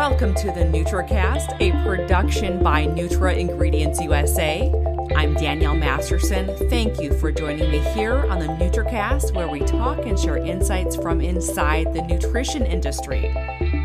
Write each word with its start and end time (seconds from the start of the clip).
Welcome 0.00 0.34
to 0.36 0.46
the 0.46 0.62
NutraCast, 0.62 1.60
a 1.60 1.84
production 1.84 2.62
by 2.62 2.86
Nutra 2.86 3.36
Ingredients 3.36 4.00
USA. 4.00 4.72
I'm 5.14 5.34
Danielle 5.34 5.74
Masterson. 5.74 6.56
Thank 6.70 7.02
you 7.02 7.12
for 7.18 7.30
joining 7.30 7.70
me 7.70 7.80
here 7.92 8.14
on 8.30 8.38
the 8.38 8.46
NutraCast, 8.46 9.34
where 9.34 9.46
we 9.46 9.60
talk 9.60 10.06
and 10.06 10.18
share 10.18 10.38
insights 10.38 10.96
from 10.96 11.20
inside 11.20 11.92
the 11.92 12.00
nutrition 12.00 12.64
industry. 12.64 13.30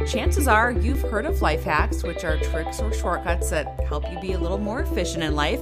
Chances 0.07 0.47
are 0.47 0.71
you've 0.71 1.01
heard 1.01 1.25
of 1.25 1.41
life 1.41 1.65
hacks, 1.65 2.01
which 2.01 2.23
are 2.23 2.37
tricks 2.37 2.79
or 2.79 2.93
shortcuts 2.93 3.49
that 3.49 3.77
help 3.81 4.09
you 4.09 4.17
be 4.21 4.31
a 4.31 4.39
little 4.39 4.57
more 4.57 4.79
efficient 4.79 5.21
in 5.21 5.35
life. 5.35 5.59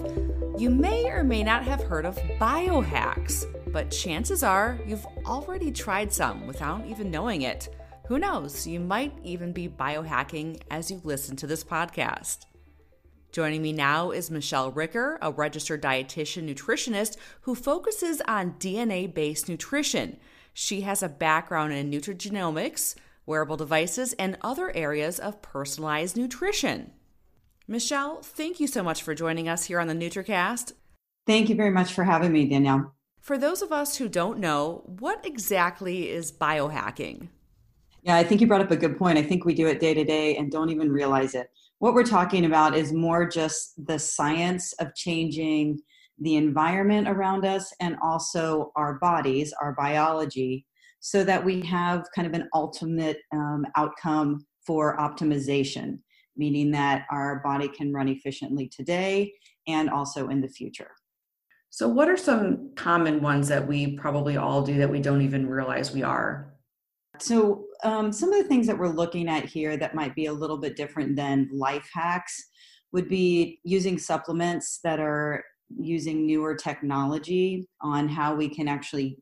You 0.59 0.70
may 0.70 1.09
or 1.09 1.23
may 1.23 1.41
not 1.41 1.63
have 1.63 1.81
heard 1.81 2.05
of 2.05 2.15
biohacks, 2.39 3.43
but 3.73 3.89
chances 3.89 4.43
are 4.43 4.77
you've 4.85 5.07
already 5.25 5.71
tried 5.71 6.13
some 6.13 6.45
without 6.45 6.85
even 6.85 7.09
knowing 7.09 7.41
it. 7.41 7.70
Who 8.14 8.20
knows? 8.20 8.68
You 8.68 8.80
might 8.80 9.18
even 9.23 9.54
be 9.54 9.68
biohacking 9.68 10.62
as 10.70 10.91
you 10.91 11.02
listen 11.04 11.35
to 11.38 11.48
this 11.48 11.63
podcast. 11.63 12.45
Joining 13.31 13.63
me 13.63 13.73
now 13.73 14.12
is 14.12 14.30
Michelle 14.30 14.70
Ricker, 14.70 15.17
a 15.20 15.31
registered 15.31 15.81
dietitian 15.81 16.48
nutritionist 16.48 17.18
who 17.41 17.55
focuses 17.55 18.21
on 18.27 18.54
DNA 18.59 19.12
based 19.12 19.49
nutrition. 19.49 20.18
She 20.54 20.81
has 20.81 21.02
a 21.02 21.09
background 21.09 21.73
in 21.73 21.90
nutrigenomics, 21.90 22.94
wearable 23.26 23.57
devices, 23.57 24.13
and 24.20 24.38
other 24.43 24.71
areas 24.76 25.20
of 25.20 25.41
personalized 25.41 26.16
nutrition. 26.16 26.91
Michelle, 27.68 28.21
thank 28.21 28.59
you 28.59 28.68
so 28.68 28.84
much 28.84 29.02
for 29.02 29.16
joining 29.16 29.49
us 29.49 29.66
here 29.66 29.80
on 29.80 29.88
the 29.88 29.95
NutraCast. 29.95 30.73
Thank 31.26 31.49
you 31.49 31.55
very 31.55 31.71
much 31.71 31.91
for 31.91 32.04
having 32.04 32.32
me, 32.32 32.45
Danielle. 32.45 32.93
For 33.20 33.40
those 33.40 33.63
of 33.63 33.71
us 33.71 33.95
who 33.95 34.07
don't 34.07 34.38
know, 34.38 34.84
what 34.99 35.26
exactly 35.26 36.12
is 36.12 36.32
biohacking? 36.32 37.30
Yeah, 38.03 38.17
I 38.17 38.23
think 38.23 38.41
you 38.41 38.48
brought 38.48 38.62
up 38.62 38.71
a 38.71 38.75
good 38.75 38.98
point. 38.98 39.17
I 39.17 39.23
think 39.23 39.45
we 39.45 39.53
do 39.53 39.67
it 39.67 39.80
day 39.80 39.93
to 39.93 40.03
day 40.03 40.35
and 40.35 40.52
don't 40.52 40.70
even 40.70 40.91
realize 40.91 41.35
it. 41.35 41.48
What 41.80 41.93
we're 41.93 42.04
talking 42.04 42.46
about 42.46 42.76
is 42.76 42.91
more 42.91 43.27
just 43.27 43.73
the 43.85 43.98
science 43.98 44.73
of 44.73 44.93
changing 44.93 45.79
the 46.20 46.35
environment 46.35 47.07
around 47.07 47.46
us 47.46 47.74
and 47.79 47.96
also 48.04 48.71
our 48.76 48.96
bodies, 48.96 49.54
our 49.62 49.74
biology, 49.74 50.65
so 50.99 51.24
that 51.24 51.43
we 51.43 51.62
have 51.62 52.05
kind 52.13 52.27
of 52.27 52.34
an 52.34 52.49
ultimate 52.54 53.18
um, 53.34 53.65
outcome 53.76 54.46
for 54.65 54.98
optimization, 54.98 55.99
meaning 56.35 56.71
that 56.71 57.05
our 57.09 57.41
body 57.43 57.70
can 57.70 57.93
run 57.93 58.09
efficiently 58.09 58.68
today 58.68 59.34
and 59.68 59.90
also 59.90 60.27
in 60.27 60.41
the 60.41 60.48
future. 60.48 60.91
So, 61.70 61.87
what 61.87 62.07
are 62.07 62.18
some 62.18 62.71
common 62.76 63.21
ones 63.21 63.48
that 63.48 63.65
we 63.65 63.96
probably 63.98 64.38
all 64.38 64.62
do 64.62 64.78
that 64.78 64.90
we 64.90 65.00
don't 65.00 65.22
even 65.22 65.50
realize 65.50 65.91
we 65.91 66.03
are? 66.03 66.53
So, 67.19 67.66
um, 67.84 68.12
some 68.12 68.31
of 68.31 68.41
the 68.41 68.47
things 68.47 68.67
that 68.67 68.78
we're 68.78 68.88
looking 68.88 69.28
at 69.28 69.45
here 69.45 69.78
that 69.78 69.95
might 69.95 70.16
be 70.16 70.28
a 70.28 70.34
little 70.34 70.57
bit 70.57 70.75
different 70.75 71.16
than 71.16 71.50
life 71.51 71.90
hacks 71.94 72.50
would 72.91 73.09
be 73.09 73.59
using 73.63 73.97
supplements 73.97 74.79
that 74.84 75.00
are 75.00 75.44
using 75.79 76.25
newer 76.25 76.56
technology 76.56 77.67
on 77.81 78.07
how 78.07 78.35
we 78.35 78.47
can 78.47 78.67
actually 78.67 79.17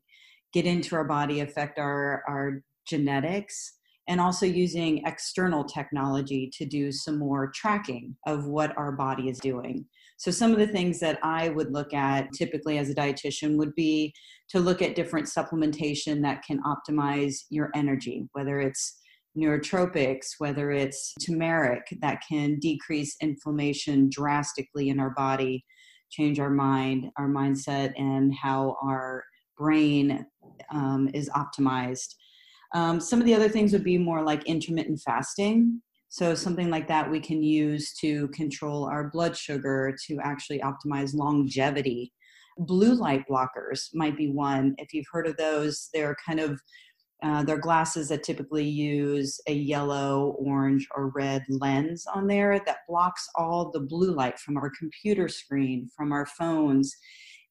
get 0.52 0.66
into 0.66 0.94
our 0.94 1.04
body, 1.04 1.40
affect 1.40 1.78
our, 1.78 2.22
our 2.28 2.62
genetics, 2.86 3.78
and 4.08 4.20
also 4.20 4.44
using 4.44 5.02
external 5.06 5.64
technology 5.64 6.50
to 6.52 6.66
do 6.66 6.92
some 6.92 7.18
more 7.18 7.50
tracking 7.54 8.16
of 8.26 8.46
what 8.46 8.76
our 8.76 8.92
body 8.92 9.28
is 9.28 9.38
doing. 9.38 9.86
So, 10.22 10.30
some 10.30 10.52
of 10.52 10.60
the 10.60 10.68
things 10.68 11.00
that 11.00 11.18
I 11.24 11.48
would 11.48 11.72
look 11.72 11.92
at 11.92 12.32
typically 12.32 12.78
as 12.78 12.88
a 12.88 12.94
dietitian 12.94 13.56
would 13.56 13.74
be 13.74 14.14
to 14.50 14.60
look 14.60 14.80
at 14.80 14.94
different 14.94 15.26
supplementation 15.26 16.22
that 16.22 16.44
can 16.44 16.62
optimize 16.62 17.38
your 17.50 17.72
energy, 17.74 18.28
whether 18.30 18.60
it's 18.60 19.00
neurotropics, 19.36 20.34
whether 20.38 20.70
it's 20.70 21.12
turmeric 21.26 21.82
that 22.02 22.20
can 22.28 22.60
decrease 22.60 23.16
inflammation 23.20 24.08
drastically 24.12 24.90
in 24.90 25.00
our 25.00 25.10
body, 25.10 25.64
change 26.08 26.38
our 26.38 26.50
mind, 26.50 27.06
our 27.18 27.28
mindset, 27.28 27.92
and 27.96 28.32
how 28.32 28.76
our 28.80 29.24
brain 29.58 30.24
um, 30.72 31.10
is 31.12 31.28
optimized. 31.30 32.14
Um, 32.76 33.00
some 33.00 33.18
of 33.18 33.26
the 33.26 33.34
other 33.34 33.48
things 33.48 33.72
would 33.72 33.82
be 33.82 33.98
more 33.98 34.22
like 34.22 34.46
intermittent 34.46 35.00
fasting. 35.04 35.82
So, 36.12 36.34
something 36.34 36.68
like 36.68 36.88
that 36.88 37.10
we 37.10 37.20
can 37.20 37.42
use 37.42 37.94
to 38.02 38.28
control 38.28 38.84
our 38.84 39.08
blood 39.08 39.34
sugar 39.34 39.96
to 40.08 40.18
actually 40.22 40.58
optimize 40.58 41.14
longevity. 41.14 42.12
Blue 42.58 42.92
light 42.92 43.24
blockers 43.26 43.88
might 43.94 44.14
be 44.14 44.28
one. 44.28 44.74
If 44.76 44.92
you've 44.92 45.06
heard 45.10 45.26
of 45.26 45.38
those, 45.38 45.88
they're 45.94 46.14
kind 46.26 46.38
of 46.38 46.60
uh, 47.22 47.44
they're 47.44 47.56
glasses 47.56 48.10
that 48.10 48.24
typically 48.24 48.68
use 48.68 49.40
a 49.48 49.54
yellow, 49.54 50.36
orange, 50.38 50.86
or 50.94 51.12
red 51.14 51.44
lens 51.48 52.04
on 52.14 52.26
there 52.26 52.60
that 52.66 52.80
blocks 52.86 53.26
all 53.34 53.70
the 53.70 53.80
blue 53.80 54.12
light 54.14 54.38
from 54.38 54.58
our 54.58 54.70
computer 54.78 55.28
screen, 55.28 55.88
from 55.96 56.12
our 56.12 56.26
phones, 56.26 56.94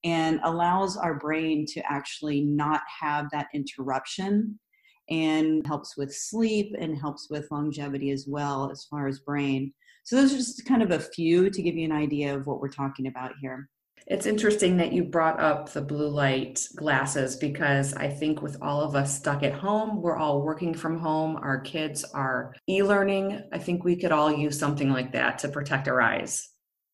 and 0.03 0.39
allows 0.43 0.97
our 0.97 1.15
brain 1.15 1.65
to 1.65 1.81
actually 1.91 2.41
not 2.41 2.81
have 3.01 3.25
that 3.31 3.47
interruption 3.55 4.59
and 5.09 5.65
helps 5.65 5.97
with 5.97 6.13
sleep 6.13 6.75
and 6.77 6.97
helps 6.97 7.29
with 7.29 7.51
longevity 7.51 8.11
as 8.11 8.25
well 8.27 8.69
as 8.71 8.85
far 8.85 9.07
as 9.07 9.19
brain. 9.19 9.73
So 10.03 10.15
those 10.15 10.33
are 10.33 10.37
just 10.37 10.65
kind 10.65 10.81
of 10.81 10.91
a 10.91 10.99
few 10.99 11.49
to 11.49 11.61
give 11.61 11.75
you 11.75 11.85
an 11.85 11.91
idea 11.91 12.35
of 12.35 12.47
what 12.47 12.59
we're 12.59 12.69
talking 12.69 13.07
about 13.07 13.33
here. 13.41 13.69
It's 14.07 14.25
interesting 14.25 14.77
that 14.77 14.91
you 14.91 15.03
brought 15.03 15.39
up 15.39 15.69
the 15.69 15.81
blue 15.81 16.09
light 16.09 16.59
glasses 16.75 17.35
because 17.35 17.93
I 17.93 18.09
think 18.09 18.41
with 18.41 18.57
all 18.61 18.81
of 18.81 18.95
us 18.95 19.15
stuck 19.15 19.43
at 19.43 19.53
home, 19.53 20.01
we're 20.01 20.17
all 20.17 20.41
working 20.41 20.73
from 20.73 20.97
home, 20.97 21.37
our 21.37 21.59
kids 21.59 22.03
are 22.03 22.55
e 22.67 22.81
learning. 22.81 23.43
I 23.53 23.59
think 23.59 23.83
we 23.83 23.95
could 23.95 24.11
all 24.11 24.31
use 24.31 24.57
something 24.57 24.89
like 24.89 25.11
that 25.13 25.37
to 25.39 25.49
protect 25.49 25.87
our 25.87 26.01
eyes. 26.01 26.49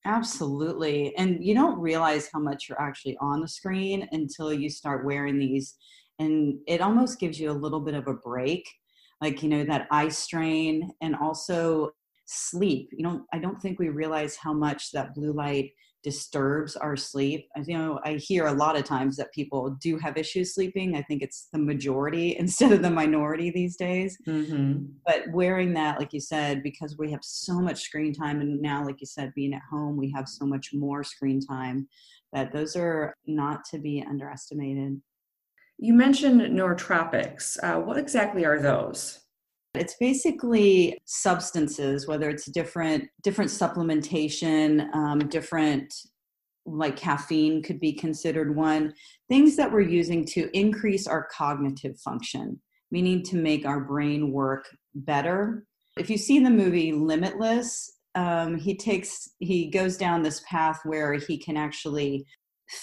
Absolutely. 0.06 1.16
And 1.18 1.44
you 1.44 1.54
don't 1.54 1.80
realize 1.80 2.30
how 2.32 2.40
much 2.40 2.68
you're 2.68 2.82
actually 2.82 3.18
on 3.20 3.42
the 3.42 3.48
screen 3.48 4.08
until 4.12 4.54
you 4.54 4.70
start 4.70 5.06
wearing 5.06 5.40
these 5.40 5.76
and 6.20 6.60
it 6.68 6.82
almost 6.82 7.20
gives 7.20 7.40
you 7.40 7.52
a 7.52 7.54
little 7.54 7.80
bit 7.80 7.94
of 7.94 8.08
a 8.08 8.14
break 8.14 8.68
like 9.22 9.42
you 9.42 9.50
know 9.50 9.64
that 9.64 9.88
eye 9.92 10.10
strain 10.10 10.92
and 11.02 11.16
also 11.16 11.92
sleep. 12.26 12.90
You 12.92 13.04
know 13.04 13.26
i 13.34 13.40
don't 13.40 13.62
think 13.62 13.80
we 13.80 13.90
realize 13.90 14.36
how 14.36 14.54
much 14.54 14.92
that 14.92 15.16
blue 15.16 15.34
light 15.34 15.72
disturbs 16.04 16.76
our 16.76 16.96
sleep. 16.96 17.48
I, 17.56 17.64
you 17.66 17.78
know 17.78 18.00
i 18.04 18.14
hear 18.14 18.48
a 18.48 18.54
lot 18.54 18.78
of 18.78 18.84
times 18.84 19.18
that 19.18 19.34
people 19.34 19.78
do 19.82 19.98
have 19.98 20.18
issues 20.18 20.54
sleeping. 20.54 20.96
I 20.96 21.02
think 21.02 21.22
it's 21.22 21.48
the 21.52 21.60
majority 21.60 22.36
instead 22.40 22.72
of 22.72 22.82
the 22.82 22.90
minority 22.90 23.50
these 23.50 23.76
days. 23.76 24.18
Mm-hmm. 24.28 24.86
but 25.06 25.24
wearing 25.32 25.74
that 25.74 26.00
like 26.00 26.14
you 26.14 26.20
said 26.20 26.64
because 26.64 26.98
we 26.98 27.12
have 27.12 27.24
so 27.24 27.60
much 27.60 27.82
screen 27.82 28.14
time 28.14 28.42
and 28.42 28.62
now 28.62 28.86
like 28.86 29.00
you 29.02 29.08
said 29.08 29.34
being 29.34 29.54
at 29.54 29.62
home 29.70 29.98
we 29.98 30.12
have 30.12 30.28
so 30.28 30.46
much 30.46 30.74
more 30.74 31.04
screen 31.04 31.40
time 31.40 31.88
that 32.34 32.52
those 32.52 32.76
are 32.76 33.16
not 33.26 33.64
to 33.72 33.80
be 33.80 34.04
underestimated 34.08 35.02
you 35.78 35.94
mentioned 35.94 36.42
neurotropics. 36.42 37.58
Uh, 37.62 37.80
what 37.80 37.98
exactly 37.98 38.46
are 38.46 38.60
those? 38.60 39.20
It's 39.76 39.96
basically 40.00 40.98
substances, 41.06 42.08
whether 42.08 42.30
it's 42.30 42.46
different 42.46 43.06
different 43.22 43.52
supplementation, 43.52 44.94
um, 44.96 45.20
different 45.20 45.94
like 46.66 46.98
caffeine 46.98 47.62
could 47.62 47.80
be 47.80 47.94
considered 47.94 48.56
one. 48.56 48.94
Things 49.30 49.56
that 49.56 49.72
we're 49.72 49.82
using 49.82 50.26
to 50.26 50.50
increase 50.58 51.08
our 51.08 51.28
cognitive 51.32 51.98
function, 52.00 52.60
meaning 52.92 53.24
to 53.24 53.38
make 53.38 53.66
our 53.66 53.80
brain 53.80 54.32
work 54.32 54.66
better. 54.96 55.66
If 55.98 56.10
you've 56.10 56.22
seen 56.22 56.44
the 56.44 56.50
movie 56.50 56.92
Limitless, 56.92 57.94
um, 58.16 58.58
he 58.58 58.76
takes 58.76 59.30
he 59.40 59.70
goes 59.70 59.96
down 59.96 60.24
this 60.24 60.42
path 60.50 60.80
where 60.86 61.14
he 61.14 61.38
can 61.38 61.56
actually 61.56 62.26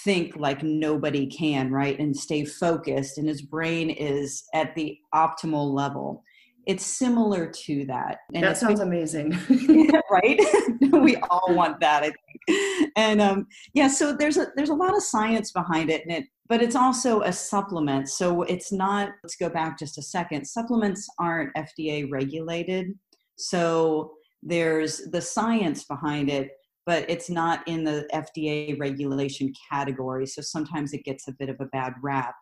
think 0.05 0.37
like 0.37 0.62
nobody 0.62 1.27
can, 1.27 1.71
right? 1.71 1.99
And 1.99 2.17
stay 2.17 2.45
focused, 2.45 3.19
and 3.19 3.28
his 3.28 3.43
brain 3.43 3.91
is 3.91 4.45
at 4.55 4.75
the 4.75 4.99
optimal 5.15 5.72
level. 5.72 6.22
It's 6.67 6.84
similar 6.84 7.53
to 7.66 7.84
that. 7.86 8.21
And 8.33 8.42
that 8.42 8.57
sounds 8.57 8.81
amazing. 8.81 9.36
right? 10.10 10.41
we 10.81 11.16
all 11.16 11.54
want 11.54 11.81
that, 11.81 12.03
I 12.03 12.13
think. 12.47 12.91
And 12.97 13.21
um, 13.21 13.47
yeah, 13.75 13.89
so 13.89 14.15
there's 14.15 14.39
a 14.39 14.48
there's 14.57 14.71
a 14.71 14.75
lot 14.75 14.97
of 14.97 15.03
science 15.03 15.53
behind 15.53 15.91
it, 15.91 16.03
and 16.03 16.13
it 16.13 16.25
but 16.48 16.63
it's 16.63 16.77
also 16.77 17.22
a 17.22 17.33
supplement. 17.33 18.09
So 18.09 18.42
it's 18.42 18.71
not, 18.71 19.10
let's 19.22 19.37
go 19.37 19.48
back 19.48 19.78
just 19.78 19.98
a 19.98 20.03
second. 20.03 20.45
Supplements 20.45 21.09
aren't 21.19 21.54
FDA 21.54 22.10
regulated. 22.10 22.98
So 23.37 24.13
there's 24.42 25.10
the 25.10 25.22
science 25.22 25.84
behind 25.84 26.28
it, 26.28 26.51
but 26.86 27.09
it's 27.09 27.31
not 27.31 27.66
in 27.66 27.84
the 27.84 28.07
FDA 28.13 28.78
regulation 28.78 29.53
category. 29.71 30.27
So 30.27 30.42
sometimes 30.42 30.92
it 30.92 31.04
gets 31.04 31.28
a 31.28 31.33
bit 31.33 31.48
of 31.48 31.57
a 31.60 31.66
bad 31.66 31.95
rap. 32.03 32.34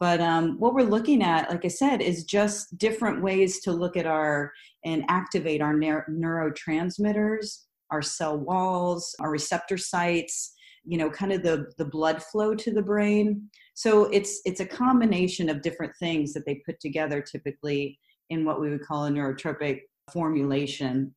But 0.00 0.20
um, 0.20 0.58
what 0.58 0.74
we're 0.74 0.82
looking 0.82 1.22
at, 1.22 1.50
like 1.50 1.64
I 1.64 1.68
said, 1.68 2.02
is 2.02 2.24
just 2.24 2.76
different 2.78 3.22
ways 3.22 3.60
to 3.60 3.72
look 3.72 3.96
at 3.96 4.06
our 4.06 4.52
and 4.84 5.04
activate 5.08 5.62
our 5.62 5.74
neurotransmitters, 5.74 7.60
our 7.90 8.02
cell 8.02 8.36
walls, 8.36 9.14
our 9.20 9.30
receptor 9.30 9.78
sites, 9.78 10.52
you 10.84 10.98
know, 10.98 11.08
kind 11.10 11.32
of 11.32 11.42
the, 11.42 11.72
the 11.78 11.84
blood 11.84 12.22
flow 12.22 12.54
to 12.54 12.72
the 12.72 12.82
brain. 12.82 13.48
So 13.74 14.04
it's 14.06 14.40
it's 14.44 14.60
a 14.60 14.66
combination 14.66 15.48
of 15.48 15.62
different 15.62 15.92
things 15.98 16.32
that 16.34 16.44
they 16.44 16.60
put 16.66 16.80
together 16.80 17.22
typically 17.22 17.98
in 18.30 18.44
what 18.44 18.60
we 18.60 18.70
would 18.70 18.84
call 18.84 19.06
a 19.06 19.10
neurotropic 19.10 19.80
formulation. 20.12 21.14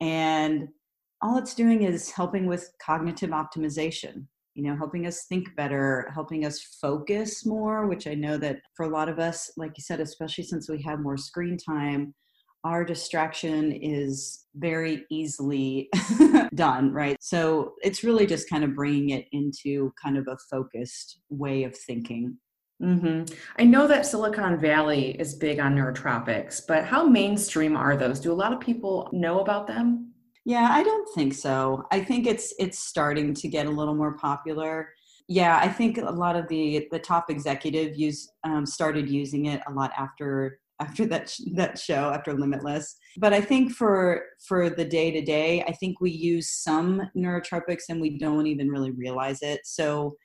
And 0.00 0.68
all 1.22 1.36
it's 1.36 1.54
doing 1.54 1.82
is 1.82 2.10
helping 2.10 2.46
with 2.46 2.70
cognitive 2.84 3.30
optimization 3.30 4.26
you 4.54 4.64
know 4.64 4.76
helping 4.76 5.06
us 5.06 5.24
think 5.28 5.54
better 5.56 6.10
helping 6.12 6.44
us 6.44 6.60
focus 6.80 7.46
more 7.46 7.86
which 7.86 8.06
i 8.06 8.14
know 8.14 8.36
that 8.36 8.58
for 8.76 8.84
a 8.84 8.88
lot 8.88 9.08
of 9.08 9.18
us 9.18 9.50
like 9.56 9.72
you 9.76 9.82
said 9.82 10.00
especially 10.00 10.44
since 10.44 10.68
we 10.68 10.82
have 10.82 11.00
more 11.00 11.16
screen 11.16 11.56
time 11.56 12.14
our 12.64 12.84
distraction 12.84 13.70
is 13.72 14.46
very 14.56 15.04
easily 15.10 15.88
done 16.54 16.92
right 16.92 17.16
so 17.20 17.74
it's 17.82 18.02
really 18.02 18.26
just 18.26 18.50
kind 18.50 18.64
of 18.64 18.74
bringing 18.74 19.10
it 19.10 19.26
into 19.30 19.92
kind 20.02 20.18
of 20.18 20.26
a 20.28 20.36
focused 20.50 21.20
way 21.30 21.64
of 21.64 21.76
thinking 21.76 22.36
Mm-hmm. 22.80 23.34
I 23.58 23.64
know 23.64 23.88
that 23.88 24.06
Silicon 24.06 24.56
Valley 24.56 25.10
is 25.18 25.34
big 25.34 25.58
on 25.58 25.74
neurotropics, 25.74 26.62
but 26.64 26.84
how 26.84 27.04
mainstream 27.04 27.76
are 27.76 27.96
those? 27.96 28.20
Do 28.20 28.30
a 28.30 28.34
lot 28.34 28.52
of 28.52 28.60
people 28.60 29.08
know 29.12 29.40
about 29.40 29.66
them? 29.66 30.07
Yeah, 30.48 30.68
I 30.70 30.82
don't 30.82 31.06
think 31.14 31.34
so. 31.34 31.84
I 31.90 32.00
think 32.02 32.26
it's 32.26 32.54
it's 32.58 32.78
starting 32.78 33.34
to 33.34 33.48
get 33.48 33.66
a 33.66 33.70
little 33.70 33.94
more 33.94 34.16
popular. 34.16 34.94
Yeah, 35.28 35.58
I 35.58 35.68
think 35.68 35.98
a 35.98 36.10
lot 36.10 36.36
of 36.36 36.48
the 36.48 36.88
the 36.90 36.98
top 36.98 37.28
executive 37.28 37.98
use 37.98 38.32
um, 38.44 38.64
started 38.64 39.10
using 39.10 39.44
it 39.44 39.60
a 39.68 39.72
lot 39.74 39.92
after 39.94 40.58
after 40.80 41.04
that 41.08 41.28
sh- 41.28 41.42
that 41.54 41.78
show 41.78 42.14
after 42.14 42.32
Limitless. 42.32 42.96
But 43.18 43.34
I 43.34 43.42
think 43.42 43.72
for 43.72 44.22
for 44.46 44.70
the 44.70 44.86
day 44.86 45.10
to 45.10 45.20
day, 45.20 45.62
I 45.64 45.72
think 45.72 46.00
we 46.00 46.12
use 46.12 46.48
some 46.48 47.02
neurotropics 47.14 47.90
and 47.90 48.00
we 48.00 48.16
don't 48.16 48.46
even 48.46 48.70
really 48.70 48.92
realize 48.92 49.42
it. 49.42 49.60
So, 49.66 50.16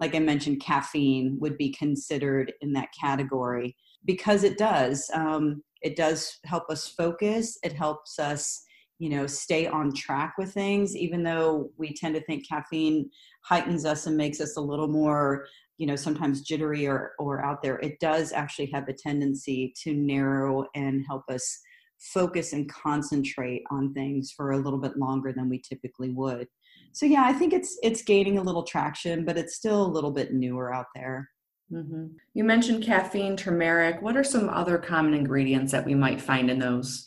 like 0.00 0.16
I 0.16 0.18
mentioned, 0.18 0.60
caffeine 0.60 1.36
would 1.40 1.56
be 1.56 1.70
considered 1.70 2.52
in 2.62 2.72
that 2.72 2.88
category 3.00 3.76
because 4.04 4.42
it 4.42 4.58
does. 4.58 5.08
Um, 5.14 5.62
it 5.82 5.94
does 5.94 6.40
help 6.46 6.64
us 6.68 6.88
focus. 6.88 7.56
It 7.62 7.74
helps 7.74 8.18
us 8.18 8.64
you 8.98 9.08
know 9.10 9.26
stay 9.26 9.66
on 9.66 9.92
track 9.92 10.34
with 10.38 10.52
things 10.52 10.96
even 10.96 11.22
though 11.22 11.70
we 11.76 11.94
tend 11.94 12.14
to 12.14 12.20
think 12.22 12.48
caffeine 12.48 13.08
heightens 13.44 13.84
us 13.84 14.06
and 14.06 14.16
makes 14.16 14.40
us 14.40 14.56
a 14.56 14.60
little 14.60 14.88
more 14.88 15.46
you 15.78 15.86
know 15.86 15.96
sometimes 15.96 16.42
jittery 16.42 16.86
or 16.86 17.12
or 17.18 17.44
out 17.44 17.62
there. 17.62 17.78
It 17.78 17.98
does 18.00 18.32
actually 18.32 18.70
have 18.72 18.88
a 18.88 18.92
tendency 18.92 19.72
to 19.82 19.94
narrow 19.94 20.66
and 20.74 21.04
help 21.08 21.22
us 21.30 21.60
focus 21.98 22.52
and 22.52 22.70
concentrate 22.70 23.62
on 23.70 23.92
things 23.94 24.32
for 24.36 24.52
a 24.52 24.58
little 24.58 24.78
bit 24.78 24.96
longer 24.96 25.32
than 25.32 25.48
we 25.48 25.60
typically 25.60 26.10
would. 26.10 26.48
So 26.92 27.06
yeah 27.06 27.24
i 27.26 27.32
think 27.32 27.52
it's 27.52 27.78
it's 27.82 28.02
gaining 28.02 28.38
a 28.38 28.42
little 28.42 28.64
traction 28.64 29.24
but 29.24 29.38
it's 29.38 29.54
still 29.54 29.86
a 29.86 29.94
little 29.96 30.10
bit 30.10 30.34
newer 30.34 30.74
out 30.74 30.86
there. 30.94 31.30
Mm-hmm. 31.70 32.06
you 32.32 32.44
mentioned 32.44 32.82
caffeine 32.82 33.36
turmeric. 33.36 34.00
What 34.00 34.16
are 34.16 34.24
some 34.24 34.48
other 34.48 34.78
common 34.78 35.12
ingredients 35.12 35.70
that 35.72 35.84
we 35.84 35.94
might 35.94 36.18
find 36.18 36.50
in 36.50 36.58
those 36.58 37.04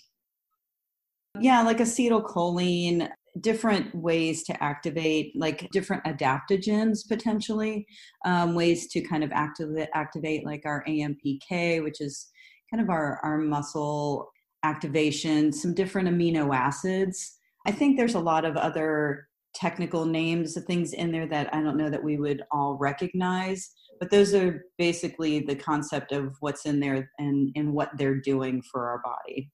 yeah, 1.40 1.62
like 1.62 1.78
acetylcholine, 1.78 3.10
different 3.40 3.94
ways 3.96 4.44
to 4.44 4.64
activate, 4.64 5.34
like 5.36 5.70
different 5.72 6.04
adaptogens 6.04 7.08
potentially, 7.08 7.86
um, 8.26 8.56
ways 8.56 8.88
to 8.88 9.02
kind 9.02 9.24
of 9.24 9.32
activate, 9.32 9.90
activate 9.94 10.46
like 10.46 10.64
our 10.66 10.84
AMPK, 10.88 11.84
which 11.84 12.02
is 12.02 12.28
kind 12.70 12.84
of 12.84 12.90
our, 12.90 13.20
our 13.24 13.38
muscle 13.38 14.30
activation, 14.64 15.52
some 15.52 15.74
different 15.74 16.10
amino 16.10 16.56
acids. 16.56 17.38
I 17.66 17.72
think 17.72 17.98
there's 17.98 18.16
a 18.16 18.20
lot 18.20 18.46
of 18.46 18.58
other 18.58 19.28
technical 19.54 20.06
names 20.06 20.56
of 20.58 20.66
things 20.66 20.94
in 20.94 21.12
there 21.12 21.28
that 21.28 21.54
I 21.54 21.62
don't 21.62 21.78
know 21.78 21.90
that 21.90 22.04
we 22.04 22.18
would 22.18 22.44
all 22.52 22.78
recognize, 22.80 23.72
but 24.00 24.10
those 24.10 24.34
are 24.34 24.66
basically 24.78 25.40
the 25.40 25.56
concept 25.56 26.12
of 26.12 26.36
what's 26.40 26.66
in 26.66 26.80
there 26.80 27.10
and, 27.18 27.52
and 27.56 27.74
what 27.74 27.90
they're 27.98 28.20
doing 28.20 28.62
for 28.62 28.90
our 28.90 29.02
body. 29.02 29.50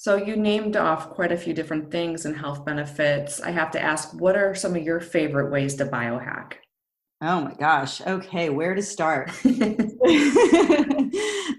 So 0.00 0.14
you 0.14 0.36
named 0.36 0.76
off 0.76 1.10
quite 1.10 1.32
a 1.32 1.36
few 1.36 1.52
different 1.52 1.90
things 1.90 2.24
and 2.24 2.36
health 2.36 2.64
benefits. 2.64 3.40
I 3.40 3.50
have 3.50 3.72
to 3.72 3.82
ask, 3.82 4.14
what 4.14 4.36
are 4.36 4.54
some 4.54 4.76
of 4.76 4.84
your 4.84 5.00
favorite 5.00 5.50
ways 5.50 5.74
to 5.74 5.86
biohack? 5.86 6.52
Oh 7.20 7.40
my 7.40 7.54
gosh. 7.54 8.00
Okay, 8.02 8.48
where 8.48 8.76
to 8.76 8.82
start? 8.82 9.28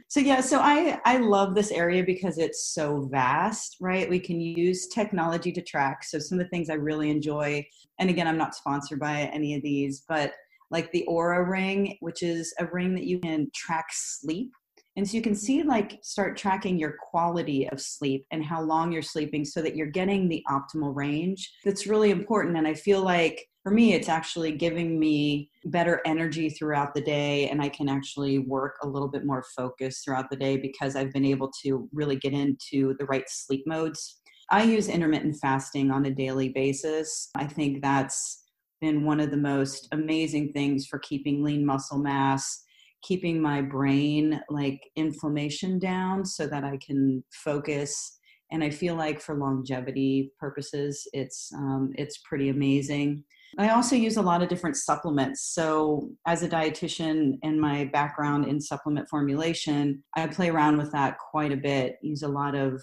so 0.08 0.22
yeah, 0.22 0.40
so 0.40 0.62
I 0.62 1.02
I 1.04 1.18
love 1.18 1.54
this 1.54 1.70
area 1.70 2.02
because 2.02 2.38
it's 2.38 2.72
so 2.74 3.10
vast, 3.12 3.76
right? 3.82 4.10
We 4.10 4.22
can 4.22 4.40
use 4.40 4.88
technology 4.88 5.52
to 5.52 5.62
track. 5.62 6.06
So 6.06 6.18
some 6.18 6.40
of 6.40 6.46
the 6.46 6.50
things 6.50 6.70
I 6.70 6.76
really 6.76 7.10
enjoy, 7.10 7.68
and 8.00 8.10
again, 8.10 8.26
I'm 8.26 8.38
not 8.38 8.56
sponsored 8.56 9.02
by 9.02 9.30
any 9.34 9.56
of 9.56 9.64
these, 9.64 10.06
but 10.08 10.32
like 10.72 10.90
the 10.94 11.06
Oura 11.10 11.46
ring, 11.46 11.98
which 12.00 12.24
is 12.24 12.54
a 12.58 12.68
ring 12.68 12.96
that 12.96 13.04
you 13.04 13.20
can 13.20 13.50
track 13.54 13.88
sleep 13.92 14.54
and 15.00 15.10
so 15.10 15.16
you 15.16 15.24
can 15.24 15.34
see, 15.34 15.64
like, 15.64 15.98
start 16.02 16.36
tracking 16.36 16.78
your 16.78 16.98
quality 17.00 17.70
of 17.70 17.80
sleep 17.80 18.26
and 18.32 18.44
how 18.44 18.62
long 18.62 18.92
you're 18.92 19.02
sleeping 19.02 19.46
so 19.46 19.62
that 19.62 19.74
you're 19.74 19.88
getting 19.88 20.28
the 20.28 20.44
optimal 20.50 20.94
range. 20.94 21.54
That's 21.64 21.88
really 21.88 22.12
important. 22.12 22.58
And 22.58 22.68
I 22.68 22.74
feel 22.74 23.02
like 23.02 23.48
for 23.64 23.72
me, 23.72 23.94
it's 23.94 24.10
actually 24.10 24.52
giving 24.52 25.00
me 25.00 25.52
better 25.64 26.02
energy 26.06 26.50
throughout 26.50 26.94
the 26.94 27.00
day. 27.00 27.48
And 27.48 27.62
I 27.62 27.70
can 27.70 27.88
actually 27.88 28.40
work 28.40 28.76
a 28.84 28.88
little 28.90 29.08
bit 29.08 29.26
more 29.26 29.46
focused 29.56 30.04
throughout 30.04 30.30
the 30.30 30.36
day 30.36 30.58
because 30.58 30.98
I've 30.98 31.14
been 31.14 31.24
able 31.24 31.50
to 31.64 31.88
really 31.94 32.18
get 32.18 32.34
into 32.34 32.94
the 33.00 33.06
right 33.06 33.24
sleep 33.30 33.64
modes. 33.66 34.20
I 34.52 34.64
use 34.64 34.90
intermittent 34.90 35.38
fasting 35.42 35.92
on 35.92 36.08
a 36.08 36.12
daily 36.12 36.50
basis. 36.50 37.30
I 37.36 37.48
think 37.48 37.82
that's 37.82 38.44
been 38.82 39.06
one 39.06 39.22
of 39.22 39.32
the 39.32 39.38
most 39.38 39.88
amazing 39.94 40.52
things 40.52 40.88
for 40.88 41.00
keeping 41.00 41.42
lean 41.42 41.66
muscle 41.66 42.00
mass 42.00 42.66
keeping 43.02 43.42
my 43.42 43.62
brain 43.62 44.42
like 44.50 44.82
inflammation 44.96 45.80
down 45.80 46.26
so 46.26 46.48
that 46.48 46.64
I 46.64 46.78
can 46.86 47.24
focus. 47.32 48.18
And 48.52 48.64
I 48.64 48.70
feel 48.70 48.96
like 48.96 49.22
for 49.22 49.36
longevity 49.36 50.32
purposes, 50.40 51.08
it's 51.14 51.52
um, 51.56 51.92
it's 51.96 52.20
pretty 52.20 52.50
amazing. 52.50 53.24
I 53.58 53.70
also 53.70 53.96
use 53.96 54.18
a 54.18 54.22
lot 54.22 54.44
of 54.44 54.50
different 54.50 54.76
supplements. 54.76 55.54
So, 55.54 56.10
as 56.28 56.44
a 56.44 56.50
dietitian 56.50 57.38
and 57.44 57.60
my 57.60 57.86
background 57.86 58.48
in 58.48 58.62
supplement 58.62 59.10
formulation, 59.10 60.04
I 60.16 60.28
play 60.28 60.50
around 60.50 60.78
with 60.78 60.92
that 60.92 61.18
quite 61.18 61.52
a 61.52 61.58
bit. 61.58 61.98
Use 62.02 62.24
a 62.24 62.28
lot 62.28 62.56
of 62.56 62.82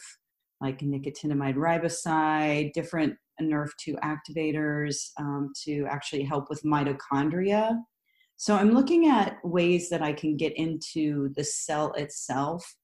like 0.60 0.80
nicotinamide 0.80 1.56
riboside, 1.56 2.72
different 2.72 3.14
NRF2 3.40 3.96
activators 4.02 5.10
um, 5.18 5.52
to 5.64 5.86
actually 5.88 6.22
help 6.22 6.48
with 6.48 6.62
mitochondria 6.64 7.76
so 8.36 8.54
I'm 8.54 8.72
looking 8.72 9.08
at 9.08 9.38
ways 9.44 9.88
that 9.88 10.02
I 10.02 10.12
can 10.12 10.36
get 10.36 10.56
into 10.56 11.30
the 11.36 11.44
cell 11.44 11.92
itself 11.94 12.76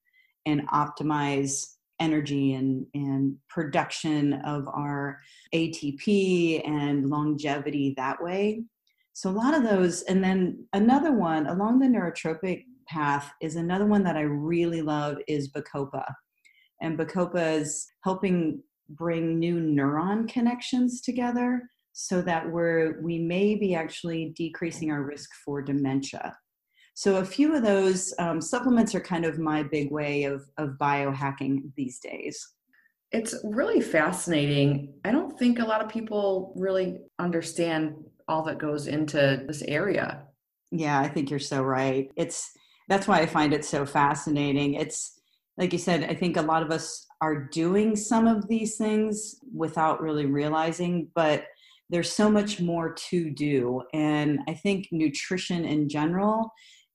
and 0.45 0.67
optimize 0.69 1.65
energy 1.99 2.53
and, 2.53 2.85
and 2.93 3.35
production 3.49 4.33
of 4.45 4.67
our 4.67 5.19
ATP 5.53 6.67
and 6.67 7.09
longevity 7.09 7.93
that 7.97 8.21
way. 8.21 8.63
So 9.13 9.29
a 9.29 9.31
lot 9.31 9.53
of 9.53 9.63
those, 9.63 10.01
and 10.03 10.23
then 10.23 10.65
another 10.73 11.11
one 11.13 11.45
along 11.47 11.79
the 11.79 11.85
neurotropic 11.85 12.63
path 12.87 13.31
is 13.41 13.55
another 13.55 13.85
one 13.85 14.03
that 14.03 14.17
I 14.17 14.21
really 14.21 14.81
love 14.81 15.17
is 15.27 15.51
Bacopa. 15.51 16.05
And 16.81 16.97
Bacopa 16.97 17.59
is 17.61 17.87
helping 18.03 18.61
bring 18.89 19.39
new 19.39 19.59
neuron 19.59 20.27
connections 20.27 20.99
together 20.99 21.69
so 21.93 22.21
that 22.21 22.51
we're 22.51 22.99
we 23.01 23.19
may 23.19 23.55
be 23.55 23.75
actually 23.75 24.33
decreasing 24.35 24.91
our 24.91 25.03
risk 25.03 25.29
for 25.45 25.61
dementia. 25.61 26.35
So 26.95 27.17
a 27.17 27.25
few 27.25 27.55
of 27.55 27.63
those 27.63 28.13
um, 28.19 28.39
supplements 28.41 28.93
are 28.93 28.99
kind 28.99 29.25
of 29.25 29.39
my 29.39 29.63
big 29.63 29.91
way 29.91 30.25
of, 30.25 30.43
of 30.57 30.71
biohacking 30.79 31.71
these 31.75 31.99
days. 31.99 32.53
It's 33.11 33.35
really 33.43 33.81
fascinating. 33.81 34.93
I 35.03 35.11
don't 35.11 35.37
think 35.39 35.57
a 35.59 35.65
lot 35.65 35.83
of 35.83 35.89
people 35.89 36.53
really 36.55 36.99
understand 37.17 37.95
all 38.27 38.43
that 38.43 38.59
goes 38.59 38.87
into 38.87 39.43
this 39.47 39.61
area. 39.63 40.23
Yeah 40.71 40.99
i 40.99 41.07
think 41.07 41.29
you're 41.29 41.39
so 41.39 41.61
right. 41.61 42.09
It's 42.15 42.51
that's 42.89 43.07
why 43.07 43.19
i 43.19 43.25
find 43.25 43.53
it 43.53 43.65
so 43.65 43.85
fascinating. 43.85 44.73
It's 44.73 45.19
like 45.57 45.71
you 45.71 45.79
said 45.79 46.03
i 46.09 46.13
think 46.13 46.37
a 46.37 46.41
lot 46.41 46.63
of 46.63 46.71
us 46.71 47.05
are 47.21 47.47
doing 47.49 47.95
some 47.95 48.27
of 48.27 48.47
these 48.47 48.75
things 48.77 49.35
without 49.55 50.01
really 50.01 50.25
realizing 50.25 51.07
but 51.15 51.45
there's 51.93 52.11
so 52.11 52.27
much 52.27 52.59
more 52.59 52.91
to 52.91 53.29
do. 53.29 53.83
And 53.93 54.39
I 54.47 54.55
think 54.55 54.87
nutrition 54.91 55.63
in 55.63 55.87
general 55.87 56.51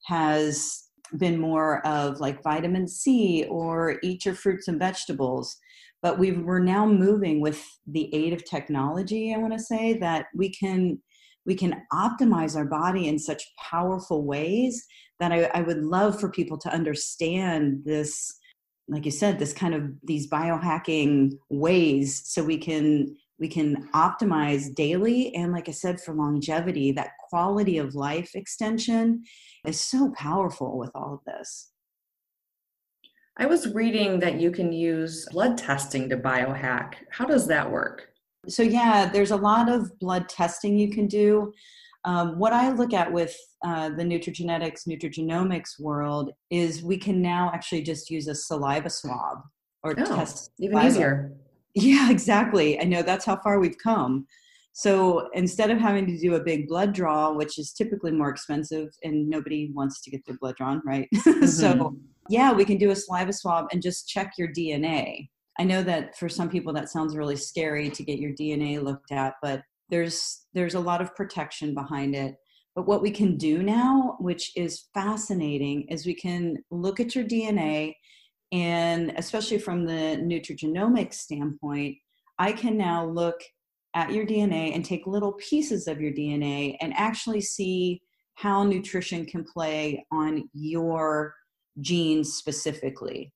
has 0.07 0.88
been 1.17 1.40
more 1.40 1.87
of 1.87 2.19
like 2.19 2.43
vitamin 2.43 2.88
C 2.88 3.47
or 3.49 4.00
eat 4.02 4.25
your 4.25 4.35
fruits 4.35 4.67
and 4.67 4.78
vegetables. 4.78 5.57
But 6.02 6.19
we 6.19 6.33
we're 6.33 6.59
now 6.59 6.85
moving 6.85 7.40
with 7.40 7.64
the 7.87 8.12
aid 8.12 8.33
of 8.33 8.45
technology, 8.45 9.33
I 9.33 9.38
want 9.38 9.52
to 9.52 9.61
say, 9.61 9.95
that 9.99 10.26
we 10.35 10.50
can 10.50 11.00
we 11.47 11.55
can 11.55 11.81
optimize 11.93 12.57
our 12.57 12.67
body 12.67 13.07
in 13.07 13.21
such 13.21 13.45
powerful 13.71 14.25
ways 14.25 14.85
that 15.21 15.31
I, 15.31 15.45
I 15.55 15.62
would 15.62 15.83
love 15.85 16.19
for 16.19 16.28
people 16.28 16.59
to 16.59 16.73
understand 16.73 17.83
this 17.85 18.35
like 18.88 19.05
you 19.05 19.11
said 19.12 19.38
this 19.38 19.52
kind 19.52 19.75
of 19.75 19.83
these 20.02 20.28
biohacking 20.28 21.33
ways 21.50 22.23
so 22.25 22.43
we 22.43 22.59
can 22.59 23.14
we 23.38 23.49
can 23.49 23.88
optimize 23.95 24.75
daily 24.75 25.35
and 25.35 25.52
like 25.52 25.68
i 25.68 25.73
said 25.73 26.00
for 26.00 26.14
longevity 26.14 26.92
that 26.92 27.11
quality 27.28 27.78
of 27.78 27.95
life 27.95 28.30
extension 28.35 29.23
is 29.64 29.80
so 29.80 30.12
powerful 30.16 30.78
with 30.78 30.90
all 30.95 31.14
of 31.14 31.21
this 31.25 31.71
I 33.40 33.47
was 33.47 33.73
reading 33.73 34.18
that 34.18 34.40
you 34.40 34.50
can 34.50 34.73
use 34.73 35.25
blood 35.30 35.57
testing 35.57 36.09
to 36.09 36.16
biohack. 36.16 36.95
How 37.11 37.25
does 37.25 37.47
that 37.47 37.71
work? 37.71 38.09
So, 38.49 38.64
yeah, 38.64 39.09
there's 39.09 39.30
a 39.30 39.37
lot 39.37 39.68
of 39.68 39.97
blood 40.00 40.28
testing 40.28 40.76
you 40.76 40.90
can 40.90 41.07
do. 41.07 41.52
Um, 42.04 42.38
what 42.38 42.52
I 42.52 42.73
look 42.73 42.92
at 42.92 43.12
with 43.12 43.37
uh, 43.64 43.90
the 43.90 44.02
nutrigenetics, 44.02 44.88
nutrigenomics 44.88 45.78
world 45.78 46.33
is 46.50 46.83
we 46.83 46.97
can 46.97 47.23
now 47.23 47.50
actually 47.54 47.83
just 47.83 48.11
use 48.11 48.26
a 48.26 48.35
saliva 48.35 48.90
swab 48.90 49.38
or 49.85 49.92
oh, 49.97 50.04
test. 50.04 50.50
Even 50.59 50.78
saliva. 50.78 50.88
easier. 50.88 51.33
Yeah, 51.78 52.11
exactly. 52.11 52.80
I 52.80 52.85
know 52.85 53.02
that's 53.02 53.25
how 53.25 53.37
far 53.37 53.61
we've 53.61 53.78
come. 53.78 54.26
So 54.73 55.28
instead 55.32 55.70
of 55.70 55.78
having 55.78 56.06
to 56.06 56.18
do 56.18 56.35
a 56.35 56.40
big 56.40 56.68
blood 56.68 56.92
draw, 56.92 57.32
which 57.32 57.58
is 57.58 57.73
typically 57.73 58.12
more 58.12 58.30
expensive 58.30 58.88
and 59.02 59.28
nobody 59.28 59.70
wants 59.75 60.00
to 60.02 60.11
get 60.11 60.25
their 60.26 60.37
blood 60.40 60.56
drawn, 60.56 60.82
right? 60.85 61.08
Mm-hmm. 61.18 61.47
so 61.47 61.97
yeah, 62.28 62.52
we 62.52 62.64
can 62.64 62.78
do 62.78 62.90
a 62.90 62.97
saliva 62.97 63.32
swab 63.32 63.66
and 63.73 63.82
just 63.82 64.08
check 64.08 64.32
your 64.38 64.49
DNA. 64.49 65.28
I 65.58 65.64
know 65.64 65.82
that 65.82 66.16
for 66.16 66.28
some 66.28 66.49
people 66.49 66.73
that 66.75 66.90
sounds 66.90 67.16
really 67.16 67.37
scary 67.37 67.90
to 67.90 68.02
get 68.04 68.18
your 68.18 68.32
DNA 68.32 68.82
looked 68.82 69.12
at, 69.12 69.35
but 69.42 69.62
there's 69.88 70.47
there's 70.52 70.75
a 70.75 70.80
lot 70.80 71.00
of 71.00 71.14
protection 71.14 71.75
behind 71.75 72.14
it. 72.14 72.37
But 72.75 72.87
what 72.87 73.02
we 73.02 73.11
can 73.11 73.37
do 73.37 73.62
now, 73.62 74.16
which 74.20 74.52
is 74.56 74.85
fascinating, 74.94 75.87
is 75.88 76.06
we 76.06 76.14
can 76.14 76.58
look 76.70 77.00
at 77.00 77.14
your 77.14 77.25
DNA 77.25 77.94
and 78.52 79.12
especially 79.17 79.59
from 79.59 79.85
the 79.85 80.17
nutrigenomics 80.23 81.14
standpoint, 81.14 81.97
I 82.38 82.52
can 82.52 82.76
now 82.76 83.07
look 83.07 83.40
at 83.95 84.12
your 84.12 84.26
DNA 84.26 84.75
and 84.75 84.85
take 84.85 85.07
little 85.07 85.33
pieces 85.33 85.88
of 85.88 86.00
your 86.00 86.12
DNA 86.12 86.76
and 86.81 86.93
actually 86.95 87.40
see 87.40 88.00
how 88.35 88.62
nutrition 88.62 89.26
can 89.26 89.45
play 89.45 90.07
on 90.12 90.49
your 90.52 91.35
genes 91.81 92.35
specifically. 92.35 93.33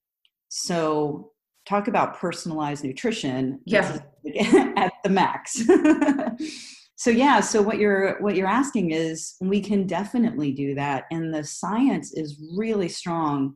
So, 0.48 1.32
talk 1.66 1.88
about 1.88 2.18
personalized 2.18 2.84
nutrition. 2.84 3.60
Yeah. 3.64 3.98
at 4.76 4.92
the 5.02 5.10
max. 5.10 5.64
so 6.96 7.10
yeah, 7.10 7.40
so 7.40 7.60
what 7.60 7.78
you're 7.78 8.20
what 8.20 8.36
you're 8.36 8.46
asking 8.46 8.92
is 8.92 9.34
we 9.40 9.60
can 9.60 9.86
definitely 9.86 10.52
do 10.52 10.74
that, 10.74 11.04
and 11.10 11.34
the 11.34 11.44
science 11.44 12.12
is 12.12 12.40
really 12.56 12.88
strong. 12.88 13.54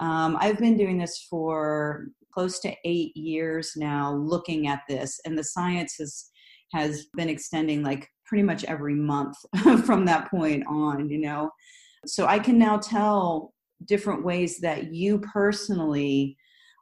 Um, 0.00 0.36
I've 0.40 0.58
been 0.58 0.76
doing 0.76 0.98
this 0.98 1.26
for 1.30 2.06
close 2.32 2.58
to 2.60 2.74
eight 2.84 3.16
years 3.16 3.72
now, 3.76 4.14
looking 4.14 4.66
at 4.66 4.80
this, 4.88 5.20
and 5.24 5.38
the 5.38 5.44
science 5.44 5.96
has 5.98 6.30
has 6.72 7.06
been 7.14 7.28
extending 7.28 7.82
like 7.82 8.08
pretty 8.26 8.42
much 8.42 8.64
every 8.64 8.94
month 8.94 9.36
from 9.84 10.04
that 10.06 10.30
point 10.30 10.64
on. 10.68 11.08
You 11.08 11.18
know, 11.18 11.50
so 12.06 12.26
I 12.26 12.38
can 12.38 12.58
now 12.58 12.78
tell 12.78 13.52
different 13.86 14.24
ways 14.24 14.58
that 14.60 14.92
you 14.92 15.20
personally 15.20 16.36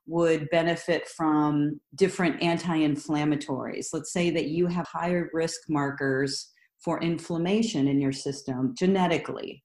would 0.07 0.49
benefit 0.51 1.09
from 1.09 1.81
different 1.95 2.43
anti 2.43 2.79
inflammatories. 2.79 3.89
Let's 3.93 4.13
say 4.13 4.31
that 4.31 4.49
you 4.49 4.67
have 4.67 4.87
higher 4.87 5.29
risk 5.33 5.61
markers 5.69 6.51
for 6.83 7.01
inflammation 7.01 7.87
in 7.87 8.01
your 8.01 8.13
system 8.13 8.75
genetically. 8.77 9.63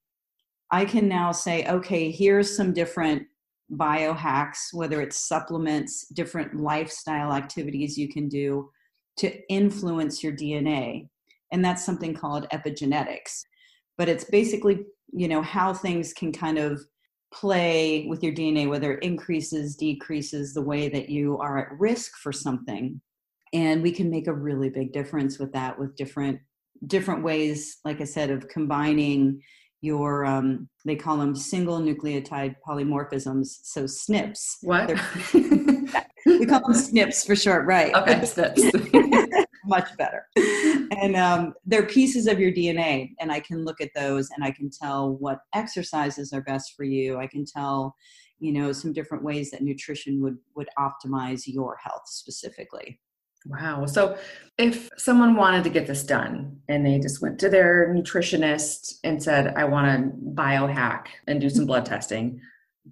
I 0.70 0.84
can 0.84 1.08
now 1.08 1.32
say, 1.32 1.66
okay, 1.66 2.10
here's 2.10 2.54
some 2.54 2.72
different 2.72 3.26
biohacks, 3.72 4.72
whether 4.72 5.00
it's 5.00 5.28
supplements, 5.28 6.06
different 6.08 6.56
lifestyle 6.56 7.32
activities 7.32 7.98
you 7.98 8.08
can 8.08 8.28
do 8.28 8.70
to 9.18 9.36
influence 9.48 10.22
your 10.22 10.32
DNA. 10.32 11.08
And 11.52 11.64
that's 11.64 11.84
something 11.84 12.14
called 12.14 12.48
epigenetics. 12.52 13.42
But 13.96 14.08
it's 14.08 14.24
basically, 14.24 14.86
you 15.12 15.28
know, 15.28 15.42
how 15.42 15.74
things 15.74 16.12
can 16.12 16.32
kind 16.32 16.58
of 16.58 16.80
play 17.32 18.06
with 18.08 18.22
your 18.22 18.32
DNA, 18.32 18.68
whether 18.68 18.94
it 18.94 19.02
increases, 19.02 19.76
decreases 19.76 20.54
the 20.54 20.62
way 20.62 20.88
that 20.88 21.08
you 21.10 21.38
are 21.38 21.58
at 21.58 21.78
risk 21.78 22.16
for 22.16 22.32
something. 22.32 23.00
And 23.52 23.82
we 23.82 23.92
can 23.92 24.10
make 24.10 24.28
a 24.28 24.32
really 24.32 24.70
big 24.70 24.92
difference 24.92 25.38
with 25.38 25.52
that 25.52 25.78
with 25.78 25.96
different 25.96 26.40
different 26.86 27.24
ways, 27.24 27.78
like 27.84 28.00
I 28.00 28.04
said, 28.04 28.30
of 28.30 28.48
combining 28.48 29.42
your 29.80 30.24
um, 30.24 30.68
they 30.84 30.96
call 30.96 31.16
them 31.16 31.34
single 31.34 31.80
nucleotide 31.80 32.56
polymorphisms, 32.66 33.60
so 33.62 33.84
SNPs. 33.84 34.56
What? 34.62 34.88
we 35.34 36.46
call 36.46 36.60
them 36.60 36.72
SNPs 36.72 37.26
for 37.26 37.36
short, 37.36 37.66
right? 37.66 37.94
Okay, 37.94 38.14
SNPs. 38.14 39.44
much 39.64 39.88
better. 39.98 40.26
And 41.00 41.14
um, 41.14 41.54
they're 41.66 41.86
pieces 41.86 42.26
of 42.26 42.40
your 42.40 42.50
DNA, 42.50 43.10
and 43.20 43.30
I 43.30 43.40
can 43.40 43.64
look 43.64 43.80
at 43.80 43.90
those 43.94 44.30
and 44.30 44.42
I 44.44 44.50
can 44.50 44.70
tell 44.70 45.16
what 45.16 45.40
exercises 45.54 46.32
are 46.32 46.42
best 46.42 46.74
for 46.76 46.84
you. 46.84 47.18
I 47.18 47.26
can 47.26 47.44
tell, 47.44 47.94
you 48.40 48.52
know, 48.52 48.72
some 48.72 48.92
different 48.92 49.22
ways 49.22 49.50
that 49.50 49.62
nutrition 49.62 50.20
would 50.22 50.38
would 50.56 50.68
optimize 50.78 51.42
your 51.46 51.76
health 51.76 52.02
specifically. 52.06 52.98
Wow. 53.48 53.86
So 53.86 54.18
if 54.58 54.90
someone 54.98 55.36
wanted 55.36 55.64
to 55.64 55.70
get 55.70 55.86
this 55.86 56.04
done 56.04 56.60
and 56.68 56.84
they 56.84 56.98
just 56.98 57.22
went 57.22 57.38
to 57.40 57.48
their 57.48 57.94
nutritionist 57.94 58.98
and 59.04 59.22
said, 59.22 59.54
I 59.56 59.64
want 59.64 59.86
to 59.86 60.16
biohack 60.34 61.06
and 61.26 61.40
do 61.40 61.48
some 61.48 61.64
blood 61.64 61.86
testing, 61.86 62.40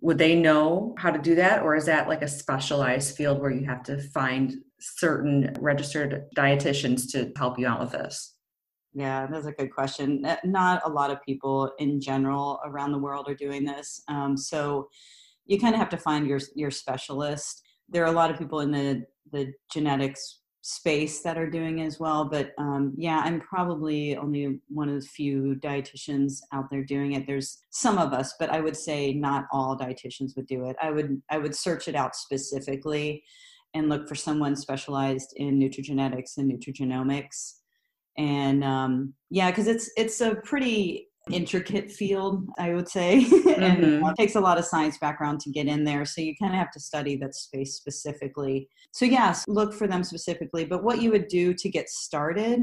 would 0.01 0.19
they 0.19 0.35
know 0.35 0.95
how 0.99 1.11
to 1.11 1.19
do 1.19 1.35
that? 1.35 1.63
Or 1.63 1.75
is 1.75 1.87
that 1.87 2.09
like 2.09 2.23
a 2.23 2.29
specialized 2.29 3.17
field 3.17 3.41
where 3.41 3.51
you 3.51 3.67
have 3.67 3.83
to 3.85 3.99
find 3.99 4.55
certain 4.81 5.55
registered 5.61 6.25
dietitians 6.37 7.11
to 7.13 7.33
help 7.37 7.59
you 7.59 7.67
out 7.67 7.81
with 7.81 7.93
this? 7.93 8.35
Yeah, 8.95 9.27
that's 9.27 9.47
a 9.47 9.53
good 9.53 9.75
question. 9.75 10.25
Not 10.45 10.81
a 10.87 10.89
lot 10.89 11.11
of 11.11 11.23
people 11.23 11.73
in 11.79 12.01
general 12.01 12.61
around 12.65 12.93
the 12.93 12.99
world 12.99 13.29
are 13.29 13.35
doing 13.35 13.65
this. 13.65 14.01
Um, 14.09 14.39
so 14.39 14.89
you 15.45 15.61
kind 15.61 15.75
of 15.75 15.79
have 15.79 15.91
to 15.91 15.99
find 15.99 16.27
your 16.27 16.41
your 16.55 16.71
specialist. 16.71 17.63
There 17.91 18.03
are 18.03 18.09
a 18.09 18.13
lot 18.13 18.31
of 18.31 18.39
people 18.39 18.61
in 18.61 18.71
the 18.71 19.05
the 19.33 19.53
genetics 19.71 20.41
space 20.69 21.21
that 21.21 21.39
are 21.39 21.49
doing 21.49 21.81
as 21.83 22.01
well. 22.01 22.25
But 22.25 22.51
um, 22.59 22.93
yeah, 22.97 23.23
I'm 23.25 23.41
probably 23.41 24.17
only 24.17 24.59
one 24.67 24.89
of 24.89 25.01
the 25.01 25.07
few 25.07 25.55
dietitians 25.61 26.41
out 26.53 26.69
there 26.73 26.83
doing 26.83 27.13
it. 27.13 27.25
There's 27.25 27.59
some 27.71 27.99
of 27.99 28.13
us, 28.13 28.35
but 28.41 28.51
I 28.51 28.61
would 28.61 28.77
say 28.77 29.13
not 29.13 29.45
all 29.53 29.79
dietitians 29.79 30.35
would 30.35 30.49
do 30.49 30.65
it. 30.65 30.75
I 30.83 30.91
would 30.91 31.23
I 31.31 31.39
would 31.39 31.55
search 31.55 31.87
it 31.87 31.95
out 31.95 32.17
specifically 32.17 33.23
and 33.75 33.89
look 33.89 34.09
for 34.09 34.17
someone 34.17 34.57
specialized 34.57 35.35
in 35.37 35.61
nutrigenetics 35.61 36.37
and 36.37 36.51
nutrigenomics. 36.51 37.59
And 38.19 38.65
um, 38.65 39.15
yeah, 39.31 39.53
because 39.53 39.69
it's 39.69 39.89
it's 39.97 40.21
a 40.21 40.35
pretty 40.35 41.11
intricate 41.31 41.91
field, 41.91 42.49
I 42.59 42.75
would 42.75 42.89
say, 42.89 43.17
and 43.25 43.25
mm-hmm. 43.25 44.07
it 44.07 44.17
takes 44.17 44.37
a 44.37 44.41
lot 44.41 44.59
of 44.59 44.65
science 44.65 44.99
background 44.99 45.41
to 45.41 45.51
get 45.51 45.67
in 45.67 45.85
there. 45.85 46.05
So 46.05 46.21
you 46.21 46.35
kind 46.41 46.53
of 46.53 46.59
have 46.59 46.71
to 46.73 46.81
study 46.81 47.17
that 47.17 47.35
space 47.35 47.75
specifically. 47.75 48.69
So 48.93 49.05
yes, 49.05 49.45
look 49.49 49.75
for 49.75 49.87
them 49.87 50.05
specifically. 50.05 50.65
But 50.65 50.85
what 50.85 51.03
you 51.03 51.11
would 51.11 51.29
do 51.29 51.53
to 51.55 51.69
get 51.69 51.89
started, 51.89 52.61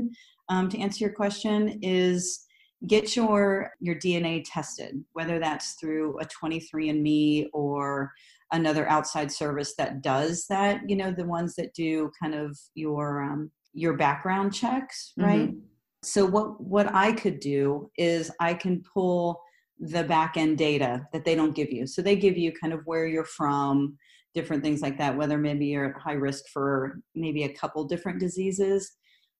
um, 0.49 0.69
to 0.69 0.79
answer 0.79 1.03
your 1.03 1.13
question, 1.13 1.79
is 1.81 2.45
get 2.87 3.15
your 3.15 3.71
your 3.79 3.95
DNA 3.95 4.43
tested, 4.45 5.03
whether 5.13 5.39
that's 5.39 5.73
through 5.73 6.19
a 6.19 6.25
23andMe 6.25 7.47
or 7.53 8.11
another 8.51 8.87
outside 8.87 9.31
service 9.31 9.75
that 9.77 10.01
does 10.01 10.45
that. 10.49 10.81
You 10.89 10.95
know, 10.95 11.11
the 11.11 11.25
ones 11.25 11.55
that 11.55 11.73
do 11.73 12.11
kind 12.21 12.35
of 12.35 12.57
your 12.75 13.23
um, 13.23 13.51
your 13.73 13.97
background 13.97 14.53
checks, 14.53 15.11
right? 15.17 15.49
Mm-hmm 15.49 15.67
so 16.03 16.25
what 16.25 16.59
what 16.61 16.93
i 16.93 17.11
could 17.11 17.39
do 17.39 17.89
is 17.97 18.31
i 18.39 18.53
can 18.53 18.83
pull 18.93 19.41
the 19.79 20.03
back 20.03 20.37
end 20.37 20.57
data 20.57 21.05
that 21.11 21.25
they 21.25 21.35
don't 21.35 21.55
give 21.55 21.71
you. 21.71 21.87
So 21.87 22.01
they 22.01 22.15
give 22.15 22.37
you 22.37 22.51
kind 22.51 22.73
of 22.73 22.81
where 22.85 23.05
you're 23.05 23.25
from 23.25 23.97
different 24.33 24.63
things 24.63 24.81
like 24.81 24.97
that 24.97 25.15
whether 25.15 25.37
maybe 25.37 25.67
you're 25.67 25.93
at 25.93 26.01
high 26.01 26.13
risk 26.13 26.45
for 26.51 26.99
maybe 27.13 27.43
a 27.43 27.53
couple 27.53 27.83
different 27.83 28.19
diseases. 28.19 28.93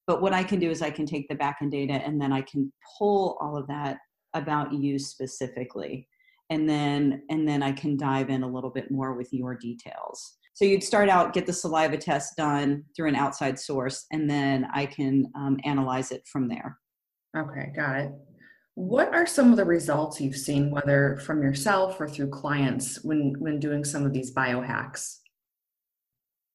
But 0.06 0.22
what 0.22 0.34
i 0.34 0.44
can 0.44 0.60
do 0.60 0.70
is 0.70 0.82
i 0.82 0.92
can 0.92 1.06
take 1.06 1.28
the 1.28 1.36
back 1.36 1.58
end 1.62 1.72
data 1.72 1.94
and 1.94 2.22
then 2.22 2.32
i 2.32 2.42
can 2.42 2.72
pull 2.98 3.38
all 3.42 3.58
of 3.58 3.68
that 3.68 3.98
about 4.34 4.74
you 4.74 5.00
specifically. 5.00 6.08
And 6.50 6.70
then 6.70 7.24
and 7.30 7.48
then 7.48 7.64
i 7.64 7.72
can 7.72 7.98
dive 7.98 8.30
in 8.30 8.44
a 8.44 8.48
little 8.48 8.70
bit 8.70 8.92
more 8.92 9.14
with 9.14 9.32
your 9.32 9.56
details 9.56 10.38
so 10.54 10.66
you'd 10.66 10.84
start 10.84 11.10
out, 11.10 11.34
get 11.34 11.48
the 11.48 11.54
saliva 11.54 11.98
test 11.98 12.38
done 12.38 12.84
through 12.96 13.10
an 13.10 13.16
outside 13.16 13.60
source, 13.60 14.06
and 14.12 14.30
then 14.30 14.68
I 14.74 14.86
can 14.86 15.28
um, 15.36 15.58
analyze 15.64 16.12
it 16.12 16.28
from 16.32 16.48
there. 16.48 16.78
Okay, 17.36 17.72
got 17.76 17.98
it. 17.98 18.12
What 18.76 19.14
are 19.14 19.26
some 19.26 19.52
of 19.52 19.58
the 19.58 19.66
results 19.66 20.22
you've 20.22 20.36
seen, 20.36 20.70
whether 20.70 21.18
from 21.26 21.42
yourself 21.42 22.00
or 22.00 22.08
through 22.08 22.30
clients, 22.30 23.04
when 23.04 23.36
when 23.40 23.60
doing 23.60 23.84
some 23.84 24.06
of 24.06 24.14
these 24.14 24.34
biohacks? 24.34 25.18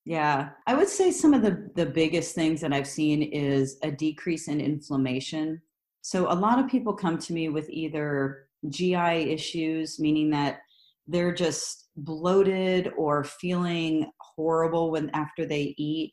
Yeah, 0.04 0.50
I 0.66 0.74
would 0.74 0.88
say 0.88 1.10
some 1.10 1.34
of 1.34 1.42
the 1.42 1.70
the 1.74 1.86
biggest 1.86 2.34
things 2.34 2.60
that 2.60 2.72
I've 2.72 2.88
seen 2.88 3.22
is 3.22 3.78
a 3.82 3.90
decrease 3.90 4.48
in 4.48 4.60
inflammation. 4.60 5.60
So 6.02 6.32
a 6.32 6.34
lot 6.34 6.58
of 6.58 6.70
people 6.70 6.92
come 6.92 7.18
to 7.18 7.32
me 7.32 7.48
with 7.48 7.68
either 7.68 8.46
GI 8.68 9.32
issues, 9.32 9.98
meaning 10.00 10.30
that 10.30 10.60
they're 11.08 11.34
just 11.34 11.87
bloated 11.98 12.92
or 12.96 13.24
feeling 13.24 14.10
horrible 14.20 14.90
when 14.90 15.10
after 15.10 15.46
they 15.46 15.74
eat. 15.78 16.12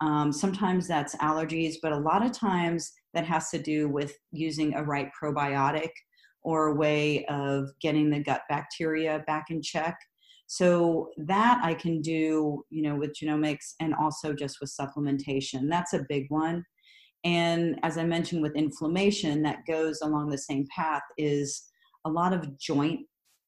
Um, 0.00 0.32
sometimes 0.32 0.88
that's 0.88 1.14
allergies, 1.16 1.74
but 1.82 1.92
a 1.92 1.98
lot 1.98 2.24
of 2.24 2.32
times 2.32 2.92
that 3.14 3.24
has 3.24 3.50
to 3.50 3.58
do 3.58 3.88
with 3.88 4.16
using 4.32 4.74
a 4.74 4.82
right 4.82 5.08
probiotic 5.20 5.90
or 6.42 6.68
a 6.68 6.74
way 6.74 7.24
of 7.26 7.70
getting 7.80 8.10
the 8.10 8.22
gut 8.22 8.42
bacteria 8.48 9.22
back 9.26 9.46
in 9.50 9.62
check. 9.62 9.96
So 10.48 11.08
that 11.16 11.60
I 11.62 11.72
can 11.72 12.02
do, 12.02 12.64
you 12.68 12.82
know, 12.82 12.96
with 12.96 13.14
genomics 13.14 13.74
and 13.80 13.94
also 13.94 14.34
just 14.34 14.58
with 14.60 14.74
supplementation. 14.78 15.70
That's 15.70 15.94
a 15.94 16.04
big 16.08 16.26
one. 16.28 16.64
And 17.24 17.78
as 17.84 17.96
I 17.96 18.04
mentioned 18.04 18.42
with 18.42 18.56
inflammation, 18.56 19.42
that 19.42 19.64
goes 19.66 20.00
along 20.02 20.28
the 20.28 20.38
same 20.38 20.66
path 20.74 21.02
is 21.16 21.62
a 22.04 22.10
lot 22.10 22.32
of 22.32 22.58
joint 22.58 23.00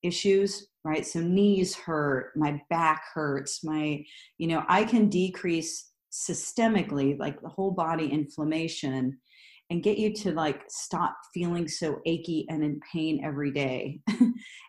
issues, 0.02 0.68
right? 0.84 1.06
So 1.06 1.20
knees 1.20 1.74
hurt, 1.74 2.32
my 2.36 2.60
back 2.70 3.04
hurts, 3.14 3.64
my, 3.64 4.04
you 4.38 4.46
know, 4.46 4.64
I 4.68 4.84
can 4.84 5.08
decrease 5.08 5.90
systemically, 6.12 7.18
like 7.18 7.40
the 7.40 7.48
whole 7.48 7.72
body 7.72 8.06
inflammation 8.06 9.18
and 9.70 9.82
get 9.82 9.98
you 9.98 10.12
to 10.12 10.32
like 10.32 10.62
stop 10.68 11.16
feeling 11.32 11.66
so 11.66 12.00
achy 12.04 12.46
and 12.50 12.62
in 12.62 12.80
pain 12.92 13.24
every 13.24 13.50
day. 13.50 14.00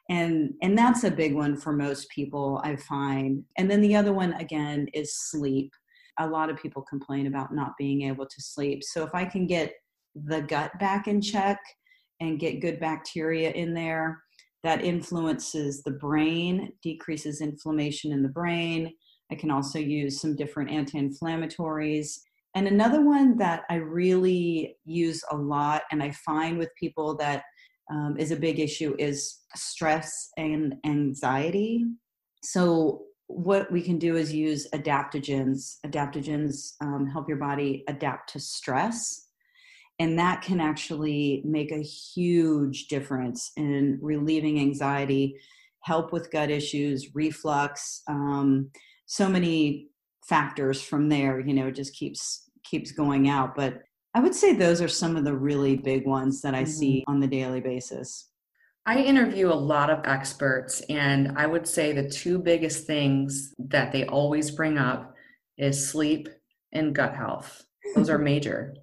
And 0.08 0.54
and 0.62 0.78
that's 0.78 1.04
a 1.04 1.10
big 1.10 1.34
one 1.34 1.58
for 1.58 1.74
most 1.74 2.10
people 2.12 2.62
i 2.64 2.76
find. 2.76 3.44
And 3.58 3.70
then 3.70 3.82
the 3.82 3.96
other 3.96 4.14
one 4.14 4.34
again 4.34 4.88
is 4.94 5.18
sleep. 5.18 5.72
A 6.20 6.28
lot 6.28 6.52
of 6.52 6.62
people 6.62 6.84
complain 6.84 7.26
about 7.26 7.56
not 7.56 7.74
being 7.80 8.04
able 8.04 8.28
to 8.28 8.42
sleep. 8.42 8.84
So 8.84 9.04
if 9.04 9.16
i 9.16 9.26
can 9.26 9.48
get 9.48 9.74
the 10.14 10.42
gut 10.42 10.78
back 10.80 11.08
in 11.08 11.22
check 11.22 11.60
and 12.20 12.40
get 12.40 12.62
good 12.62 12.80
bacteria 12.80 13.50
in 13.52 13.74
there 13.74 14.22
that 14.66 14.84
influences 14.84 15.84
the 15.84 15.92
brain, 15.92 16.74
decreases 16.82 17.40
inflammation 17.40 18.12
in 18.12 18.24
the 18.24 18.30
brain. 18.30 18.92
I 19.32 19.36
can 19.36 19.52
also 19.52 19.78
use 19.78 20.20
some 20.20 20.36
different 20.36 20.72
anti 20.72 21.00
inflammatories. 21.00 22.18
And 22.56 22.68
another 22.68 23.02
one 23.06 23.38
that 23.38 23.62
I 23.70 23.76
really 23.76 24.76
use 24.84 25.24
a 25.32 25.36
lot, 25.36 25.84
and 25.92 26.02
I 26.02 26.12
find 26.26 26.58
with 26.58 26.70
people 26.80 27.16
that 27.18 27.44
um, 27.92 28.16
is 28.18 28.32
a 28.32 28.36
big 28.36 28.60
issue, 28.60 28.96
is 28.98 29.42
stress 29.56 30.30
and 30.36 30.74
anxiety. 30.84 31.86
So, 32.44 33.04
what 33.28 33.72
we 33.72 33.84
can 33.84 34.00
do 34.00 34.18
is 34.18 34.34
use 34.34 34.68
adaptogens. 34.74 35.78
Adaptogens 35.86 36.74
um, 36.82 37.06
help 37.06 37.28
your 37.30 37.38
body 37.38 37.84
adapt 37.88 38.32
to 38.34 38.40
stress 38.40 39.25
and 40.00 40.20
that 40.20 40.42
can 40.42 40.60
actually 40.60 41.42
make 41.46 41.72
a 41.72 41.82
huge 41.82 42.88
difference 42.88 43.52
in 43.58 43.98
relieving 44.02 44.60
anxiety 44.60 45.36
help 45.82 46.12
with 46.12 46.32
gut 46.32 46.50
issues 46.50 47.16
reflux 47.16 48.02
um, 48.08 48.70
so 49.06 49.30
many 49.30 49.88
factors 50.26 50.82
from 50.82 51.10
there 51.10 51.40
you 51.40 51.54
know 51.54 51.68
it 51.68 51.76
just 51.76 51.96
keeps 51.96 52.50
keeps 52.64 52.92
going 52.92 53.30
out 53.30 53.56
but 53.56 53.84
i 54.16 54.20
would 54.20 54.34
say 54.34 54.54
those 54.54 54.82
are 54.82 54.88
some 54.88 55.16
of 55.16 55.24
the 55.24 55.36
really 55.36 55.76
big 55.76 56.06
ones 56.06 56.42
that 56.42 56.56
i 56.56 56.64
mm-hmm. 56.64 56.72
see 56.72 57.04
on 57.08 57.20
the 57.20 57.28
daily 57.28 57.62
basis 57.62 58.30
I 58.88 59.00
interview 59.00 59.52
a 59.52 59.54
lot 59.54 59.90
of 59.90 60.06
experts, 60.06 60.82
and 60.90 61.36
I 61.36 61.48
would 61.48 61.68
say 61.68 61.92
the 61.92 62.08
two 62.08 62.38
biggest 62.38 62.86
things 62.86 63.52
that 63.58 63.92
they 63.92 64.06
always 64.06 64.52
bring 64.52 64.78
up 64.78 65.16
is 65.58 65.90
sleep 65.90 66.30
and 66.72 66.94
gut 66.94 67.16
health. 67.16 67.66
Those 67.96 68.12
are 68.12 68.18
major. 68.20 68.76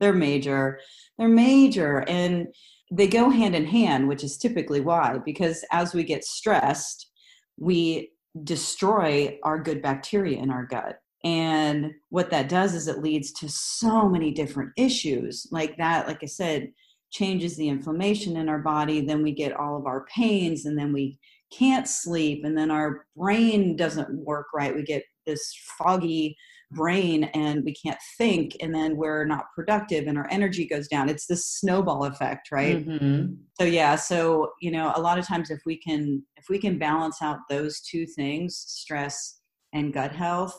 They're 0.00 0.12
major. 0.12 0.80
They're 1.18 1.28
major. 1.28 2.04
And 2.08 2.48
they 2.90 3.08
go 3.08 3.30
hand 3.30 3.54
in 3.54 3.66
hand, 3.66 4.08
which 4.08 4.22
is 4.22 4.38
typically 4.38 4.80
why, 4.80 5.18
because 5.24 5.64
as 5.72 5.94
we 5.94 6.04
get 6.04 6.24
stressed, 6.24 7.10
we 7.58 8.12
destroy 8.44 9.38
our 9.42 9.58
good 9.58 9.82
bacteria 9.82 10.38
in 10.38 10.50
our 10.50 10.66
gut. 10.66 11.00
And 11.24 11.92
what 12.10 12.30
that 12.30 12.48
does 12.48 12.74
is 12.74 12.86
it 12.86 13.02
leads 13.02 13.32
to 13.32 13.48
so 13.48 14.08
many 14.08 14.30
different 14.30 14.70
issues 14.76 15.46
like 15.50 15.76
that. 15.78 16.06
Like 16.06 16.22
I 16.22 16.26
said, 16.26 16.70
changes 17.10 17.56
the 17.56 17.68
inflammation 17.68 18.36
in 18.36 18.48
our 18.48 18.58
body. 18.58 19.00
Then 19.00 19.22
we 19.22 19.32
get 19.32 19.52
all 19.52 19.76
of 19.76 19.86
our 19.86 20.04
pains, 20.04 20.66
and 20.66 20.78
then 20.78 20.92
we 20.92 21.18
can't 21.52 21.88
sleep, 21.88 22.44
and 22.44 22.56
then 22.56 22.70
our 22.70 23.06
brain 23.16 23.76
doesn't 23.76 24.24
work 24.24 24.46
right. 24.54 24.74
We 24.74 24.82
get 24.82 25.02
this 25.24 25.56
foggy 25.78 26.36
brain 26.72 27.24
and 27.34 27.64
we 27.64 27.72
can't 27.72 27.98
think 28.18 28.56
and 28.60 28.74
then 28.74 28.96
we're 28.96 29.24
not 29.24 29.44
productive 29.54 30.08
and 30.08 30.18
our 30.18 30.26
energy 30.30 30.66
goes 30.66 30.88
down 30.88 31.08
it's 31.08 31.26
this 31.26 31.46
snowball 31.46 32.04
effect 32.04 32.48
right 32.50 32.84
mm-hmm. 32.84 33.32
so 33.58 33.64
yeah 33.64 33.94
so 33.94 34.50
you 34.60 34.72
know 34.72 34.92
a 34.96 35.00
lot 35.00 35.16
of 35.16 35.24
times 35.24 35.50
if 35.50 35.60
we 35.64 35.76
can 35.78 36.20
if 36.36 36.46
we 36.50 36.58
can 36.58 36.76
balance 36.76 37.22
out 37.22 37.38
those 37.48 37.80
two 37.80 38.04
things 38.04 38.64
stress 38.66 39.40
and 39.74 39.94
gut 39.94 40.12
health 40.12 40.58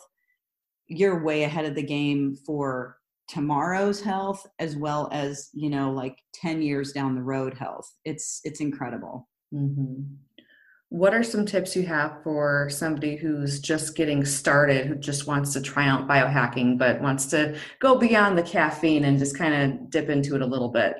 you're 0.87 1.23
way 1.23 1.43
ahead 1.43 1.65
of 1.65 1.75
the 1.75 1.83
game 1.83 2.33
for 2.45 2.95
tomorrow's 3.27 3.99
health 3.99 4.45
as 4.59 4.77
well 4.77 5.09
as 5.11 5.49
you 5.53 5.69
know 5.69 5.91
like 5.91 6.17
10 6.35 6.61
years 6.61 6.93
down 6.93 7.15
the 7.15 7.21
road 7.21 7.53
health 7.53 7.85
it's 8.05 8.39
it's 8.45 8.61
incredible 8.61 9.27
mm-hmm. 9.53 10.03
What 10.89 11.13
are 11.13 11.23
some 11.23 11.45
tips 11.45 11.75
you 11.75 11.83
have 11.83 12.23
for 12.23 12.69
somebody 12.69 13.17
who's 13.17 13.59
just 13.59 13.95
getting 13.95 14.23
started, 14.23 14.85
who 14.85 14.95
just 14.95 15.27
wants 15.27 15.51
to 15.53 15.61
try 15.61 15.87
out 15.87 16.07
biohacking, 16.07 16.77
but 16.77 17.01
wants 17.01 17.25
to 17.27 17.57
go 17.79 17.97
beyond 17.97 18.37
the 18.37 18.43
caffeine 18.43 19.03
and 19.03 19.19
just 19.19 19.37
kind 19.37 19.53
of 19.53 19.89
dip 19.89 20.09
into 20.09 20.35
it 20.35 20.41
a 20.41 20.45
little 20.45 20.69
bit? 20.69 20.95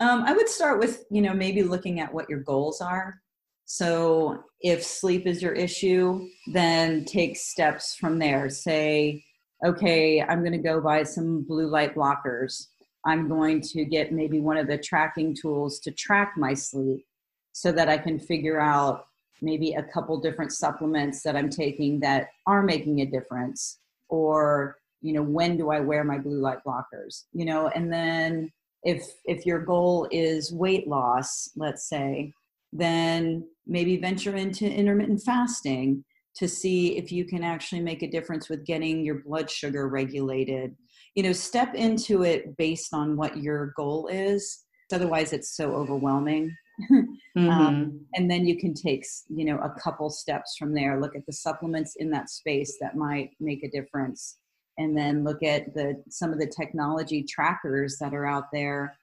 Um, 0.00 0.24
I 0.24 0.34
would 0.34 0.48
start 0.48 0.78
with, 0.78 1.04
you 1.10 1.22
know, 1.22 1.32
maybe 1.32 1.62
looking 1.62 2.00
at 2.00 2.12
what 2.12 2.28
your 2.28 2.40
goals 2.40 2.82
are. 2.82 3.20
So 3.64 4.42
if 4.60 4.84
sleep 4.84 5.26
is 5.26 5.40
your 5.40 5.52
issue, 5.52 6.26
then 6.52 7.04
take 7.04 7.36
steps 7.36 7.94
from 7.94 8.18
there. 8.18 8.50
Say, 8.50 9.24
okay, 9.64 10.20
I'm 10.22 10.40
going 10.40 10.52
to 10.52 10.58
go 10.58 10.80
buy 10.80 11.02
some 11.04 11.44
blue 11.44 11.68
light 11.68 11.94
blockers. 11.94 12.66
I'm 13.06 13.28
going 13.28 13.62
to 13.62 13.84
get 13.86 14.12
maybe 14.12 14.40
one 14.40 14.58
of 14.58 14.66
the 14.66 14.76
tracking 14.76 15.34
tools 15.34 15.80
to 15.80 15.92
track 15.92 16.34
my 16.36 16.52
sleep 16.52 17.06
so 17.52 17.72
that 17.72 17.88
I 17.88 17.96
can 17.96 18.18
figure 18.18 18.60
out 18.60 19.04
maybe 19.42 19.72
a 19.72 19.82
couple 19.82 20.20
different 20.20 20.52
supplements 20.52 21.22
that 21.22 21.36
I'm 21.36 21.50
taking 21.50 22.00
that 22.00 22.28
are 22.46 22.62
making 22.62 23.00
a 23.00 23.06
difference 23.06 23.78
or 24.08 24.76
you 25.00 25.12
know 25.12 25.22
when 25.22 25.56
do 25.56 25.70
I 25.70 25.80
wear 25.80 26.04
my 26.04 26.18
blue 26.18 26.40
light 26.40 26.58
blockers 26.66 27.24
you 27.32 27.44
know? 27.44 27.68
And 27.68 27.92
then 27.92 28.52
if 28.82 29.04
if 29.24 29.46
your 29.46 29.60
goal 29.60 30.08
is 30.10 30.52
weight 30.52 30.88
loss 30.88 31.50
let's 31.56 31.88
say 31.88 32.32
then 32.72 33.46
maybe 33.66 33.96
venture 33.96 34.36
into 34.36 34.70
intermittent 34.70 35.22
fasting 35.22 36.04
to 36.36 36.48
see 36.48 36.96
if 36.96 37.10
you 37.10 37.24
can 37.24 37.42
actually 37.42 37.80
make 37.80 38.02
a 38.02 38.10
difference 38.10 38.48
with 38.48 38.64
getting 38.64 39.04
your 39.04 39.16
blood 39.16 39.50
sugar 39.50 39.88
regulated. 39.88 40.76
You 41.14 41.24
know 41.24 41.32
step 41.32 41.74
into 41.74 42.22
it 42.22 42.56
based 42.56 42.94
on 42.94 43.16
what 43.16 43.36
your 43.38 43.72
goal 43.76 44.08
is 44.08 44.64
otherwise 44.92 45.32
it's 45.32 45.56
so 45.56 45.72
overwhelming 45.72 46.54
mm-hmm. 47.36 47.50
um, 47.50 48.00
and 48.14 48.30
then 48.30 48.46
you 48.46 48.58
can 48.58 48.74
take 48.74 49.04
you 49.28 49.44
know 49.44 49.58
a 49.58 49.74
couple 49.80 50.10
steps 50.10 50.56
from 50.58 50.74
there. 50.74 51.00
Look 51.00 51.16
at 51.16 51.26
the 51.26 51.32
supplements 51.32 51.96
in 51.96 52.10
that 52.10 52.30
space 52.30 52.78
that 52.80 52.96
might 52.96 53.30
make 53.40 53.62
a 53.62 53.70
difference. 53.70 54.36
And 54.78 54.96
then 54.96 55.24
look 55.24 55.42
at 55.42 55.74
the 55.74 56.02
some 56.08 56.32
of 56.32 56.38
the 56.38 56.46
technology 56.46 57.22
trackers 57.22 57.98
that 58.00 58.14
are 58.14 58.26
out 58.26 58.46
there 58.52 58.96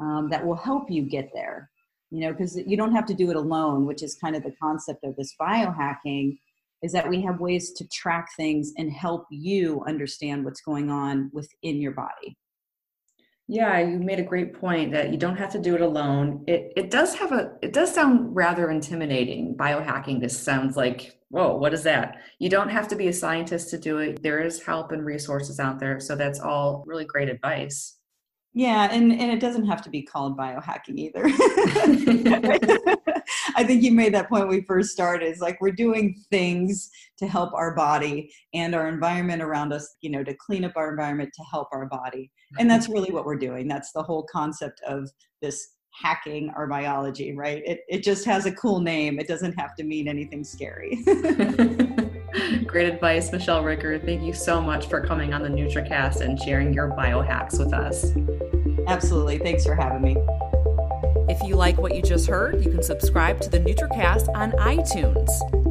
um, 0.00 0.28
that 0.30 0.44
will 0.44 0.56
help 0.56 0.90
you 0.90 1.02
get 1.02 1.30
there. 1.34 1.70
You 2.10 2.20
know 2.20 2.32
because 2.32 2.56
you 2.56 2.76
don't 2.76 2.94
have 2.94 3.06
to 3.06 3.14
do 3.14 3.30
it 3.30 3.36
alone 3.36 3.86
which 3.86 4.02
is 4.02 4.14
kind 4.14 4.36
of 4.36 4.44
the 4.44 4.54
concept 4.62 5.02
of 5.02 5.16
this 5.16 5.34
biohacking 5.40 6.38
is 6.82 6.92
that 6.92 7.08
we 7.08 7.20
have 7.22 7.40
ways 7.40 7.72
to 7.72 7.88
track 7.88 8.28
things 8.36 8.72
and 8.76 8.92
help 8.92 9.24
you 9.30 9.82
understand 9.88 10.44
what's 10.44 10.60
going 10.60 10.90
on 10.90 11.30
within 11.32 11.80
your 11.80 11.90
body 11.90 12.36
yeah, 13.46 13.78
you 13.78 13.98
made 13.98 14.18
a 14.18 14.24
great 14.24 14.54
point 14.54 14.92
that 14.92 15.10
you 15.10 15.18
don't 15.18 15.36
have 15.36 15.52
to 15.52 15.58
do 15.58 15.74
it 15.74 15.82
alone. 15.82 16.44
It 16.46 16.72
it 16.76 16.90
does 16.90 17.14
have 17.16 17.32
a 17.32 17.52
it 17.60 17.72
does 17.74 17.94
sound 17.94 18.34
rather 18.34 18.70
intimidating. 18.70 19.54
Biohacking 19.54 20.20
just 20.20 20.44
sounds 20.44 20.76
like, 20.76 21.18
whoa, 21.28 21.54
what 21.56 21.74
is 21.74 21.82
that? 21.82 22.16
You 22.38 22.48
don't 22.48 22.70
have 22.70 22.88
to 22.88 22.96
be 22.96 23.08
a 23.08 23.12
scientist 23.12 23.68
to 23.70 23.78
do 23.78 23.98
it. 23.98 24.22
There 24.22 24.42
is 24.42 24.62
help 24.62 24.92
and 24.92 25.04
resources 25.04 25.60
out 25.60 25.78
there. 25.78 26.00
So 26.00 26.16
that's 26.16 26.40
all 26.40 26.84
really 26.86 27.04
great 27.04 27.28
advice. 27.28 27.96
Yeah, 28.56 28.88
and, 28.92 29.12
and 29.12 29.32
it 29.32 29.40
doesn't 29.40 29.66
have 29.66 29.82
to 29.82 29.90
be 29.90 30.02
called 30.02 30.38
biohacking 30.38 30.96
either. 30.96 31.24
I 33.56 33.64
think 33.64 33.82
you 33.82 33.90
made 33.90 34.14
that 34.14 34.28
point 34.28 34.46
when 34.46 34.56
we 34.56 34.62
first 34.62 34.90
started. 34.90 35.28
It's 35.28 35.40
like 35.40 35.60
we're 35.60 35.72
doing 35.72 36.22
things 36.30 36.88
to 37.18 37.26
help 37.26 37.52
our 37.52 37.74
body 37.74 38.32
and 38.54 38.76
our 38.76 38.86
environment 38.86 39.42
around 39.42 39.72
us, 39.72 39.96
you 40.02 40.10
know, 40.10 40.22
to 40.22 40.34
clean 40.34 40.64
up 40.64 40.72
our 40.76 40.88
environment 40.90 41.30
to 41.34 41.42
help 41.50 41.68
our 41.72 41.86
body. 41.86 42.30
And 42.58 42.70
that's 42.70 42.88
really 42.88 43.12
what 43.12 43.24
we're 43.24 43.38
doing. 43.38 43.66
That's 43.66 43.90
the 43.90 44.04
whole 44.04 44.22
concept 44.30 44.80
of 44.86 45.10
this 45.42 45.74
hacking 45.90 46.50
our 46.50 46.68
biology, 46.68 47.34
right? 47.34 47.62
It, 47.66 47.80
it 47.88 48.04
just 48.04 48.24
has 48.24 48.46
a 48.46 48.52
cool 48.52 48.78
name. 48.78 49.18
It 49.18 49.26
doesn't 49.26 49.58
have 49.58 49.74
to 49.76 49.84
mean 49.84 50.06
anything 50.06 50.44
scary. 50.44 51.02
Great 52.66 52.92
advice, 52.92 53.32
Michelle 53.32 53.62
Ricker. 53.62 53.98
Thank 53.98 54.22
you 54.22 54.32
so 54.32 54.60
much 54.60 54.88
for 54.88 55.00
coming 55.00 55.34
on 55.34 55.42
the 55.42 55.48
NutraCast 55.48 56.20
and 56.20 56.40
sharing 56.40 56.72
your 56.72 56.90
biohacks 56.90 57.58
with 57.58 57.72
us. 57.72 58.12
Absolutely. 58.86 59.38
Thanks 59.38 59.64
for 59.64 59.74
having 59.74 60.02
me. 60.02 60.16
If 61.28 61.42
you 61.42 61.56
like 61.56 61.78
what 61.78 61.92
you 61.94 62.02
just 62.02 62.26
heard, 62.26 62.62
you 62.62 62.70
can 62.70 62.82
subscribe 62.82 63.40
to 63.40 63.48
the 63.48 63.58
NutraCast 63.58 64.28
on 64.34 64.52
iTunes. 64.52 65.30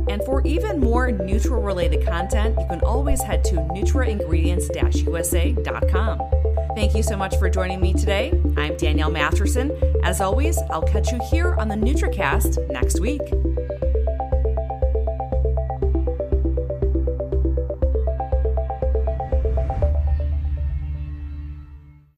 And 0.10 0.24
for 0.24 0.42
even 0.46 0.80
more 0.80 1.10
Nutra 1.10 1.64
related 1.64 2.04
content, 2.06 2.58
you 2.60 2.66
can 2.68 2.82
always 2.82 3.22
head 3.22 3.44
to 3.46 3.56
nutraingredients-usa.com. 3.56 6.22
Thank 6.76 6.96
you 6.96 7.04
so 7.04 7.16
much 7.16 7.38
for 7.38 7.52
joining 7.52 7.80
me 7.82 7.94
today. 7.94 8.32
I'm 8.58 8.76
Danielle 8.78 9.12
Masterson. 9.12 9.72
As 10.04 10.22
always, 10.22 10.58
I'll 10.72 10.82
catch 10.82 11.12
you 11.12 11.20
here 11.30 11.54
on 11.56 11.68
the 11.68 11.76
NutraCast 11.76 12.72
next 12.72 13.00
week. 13.00 13.22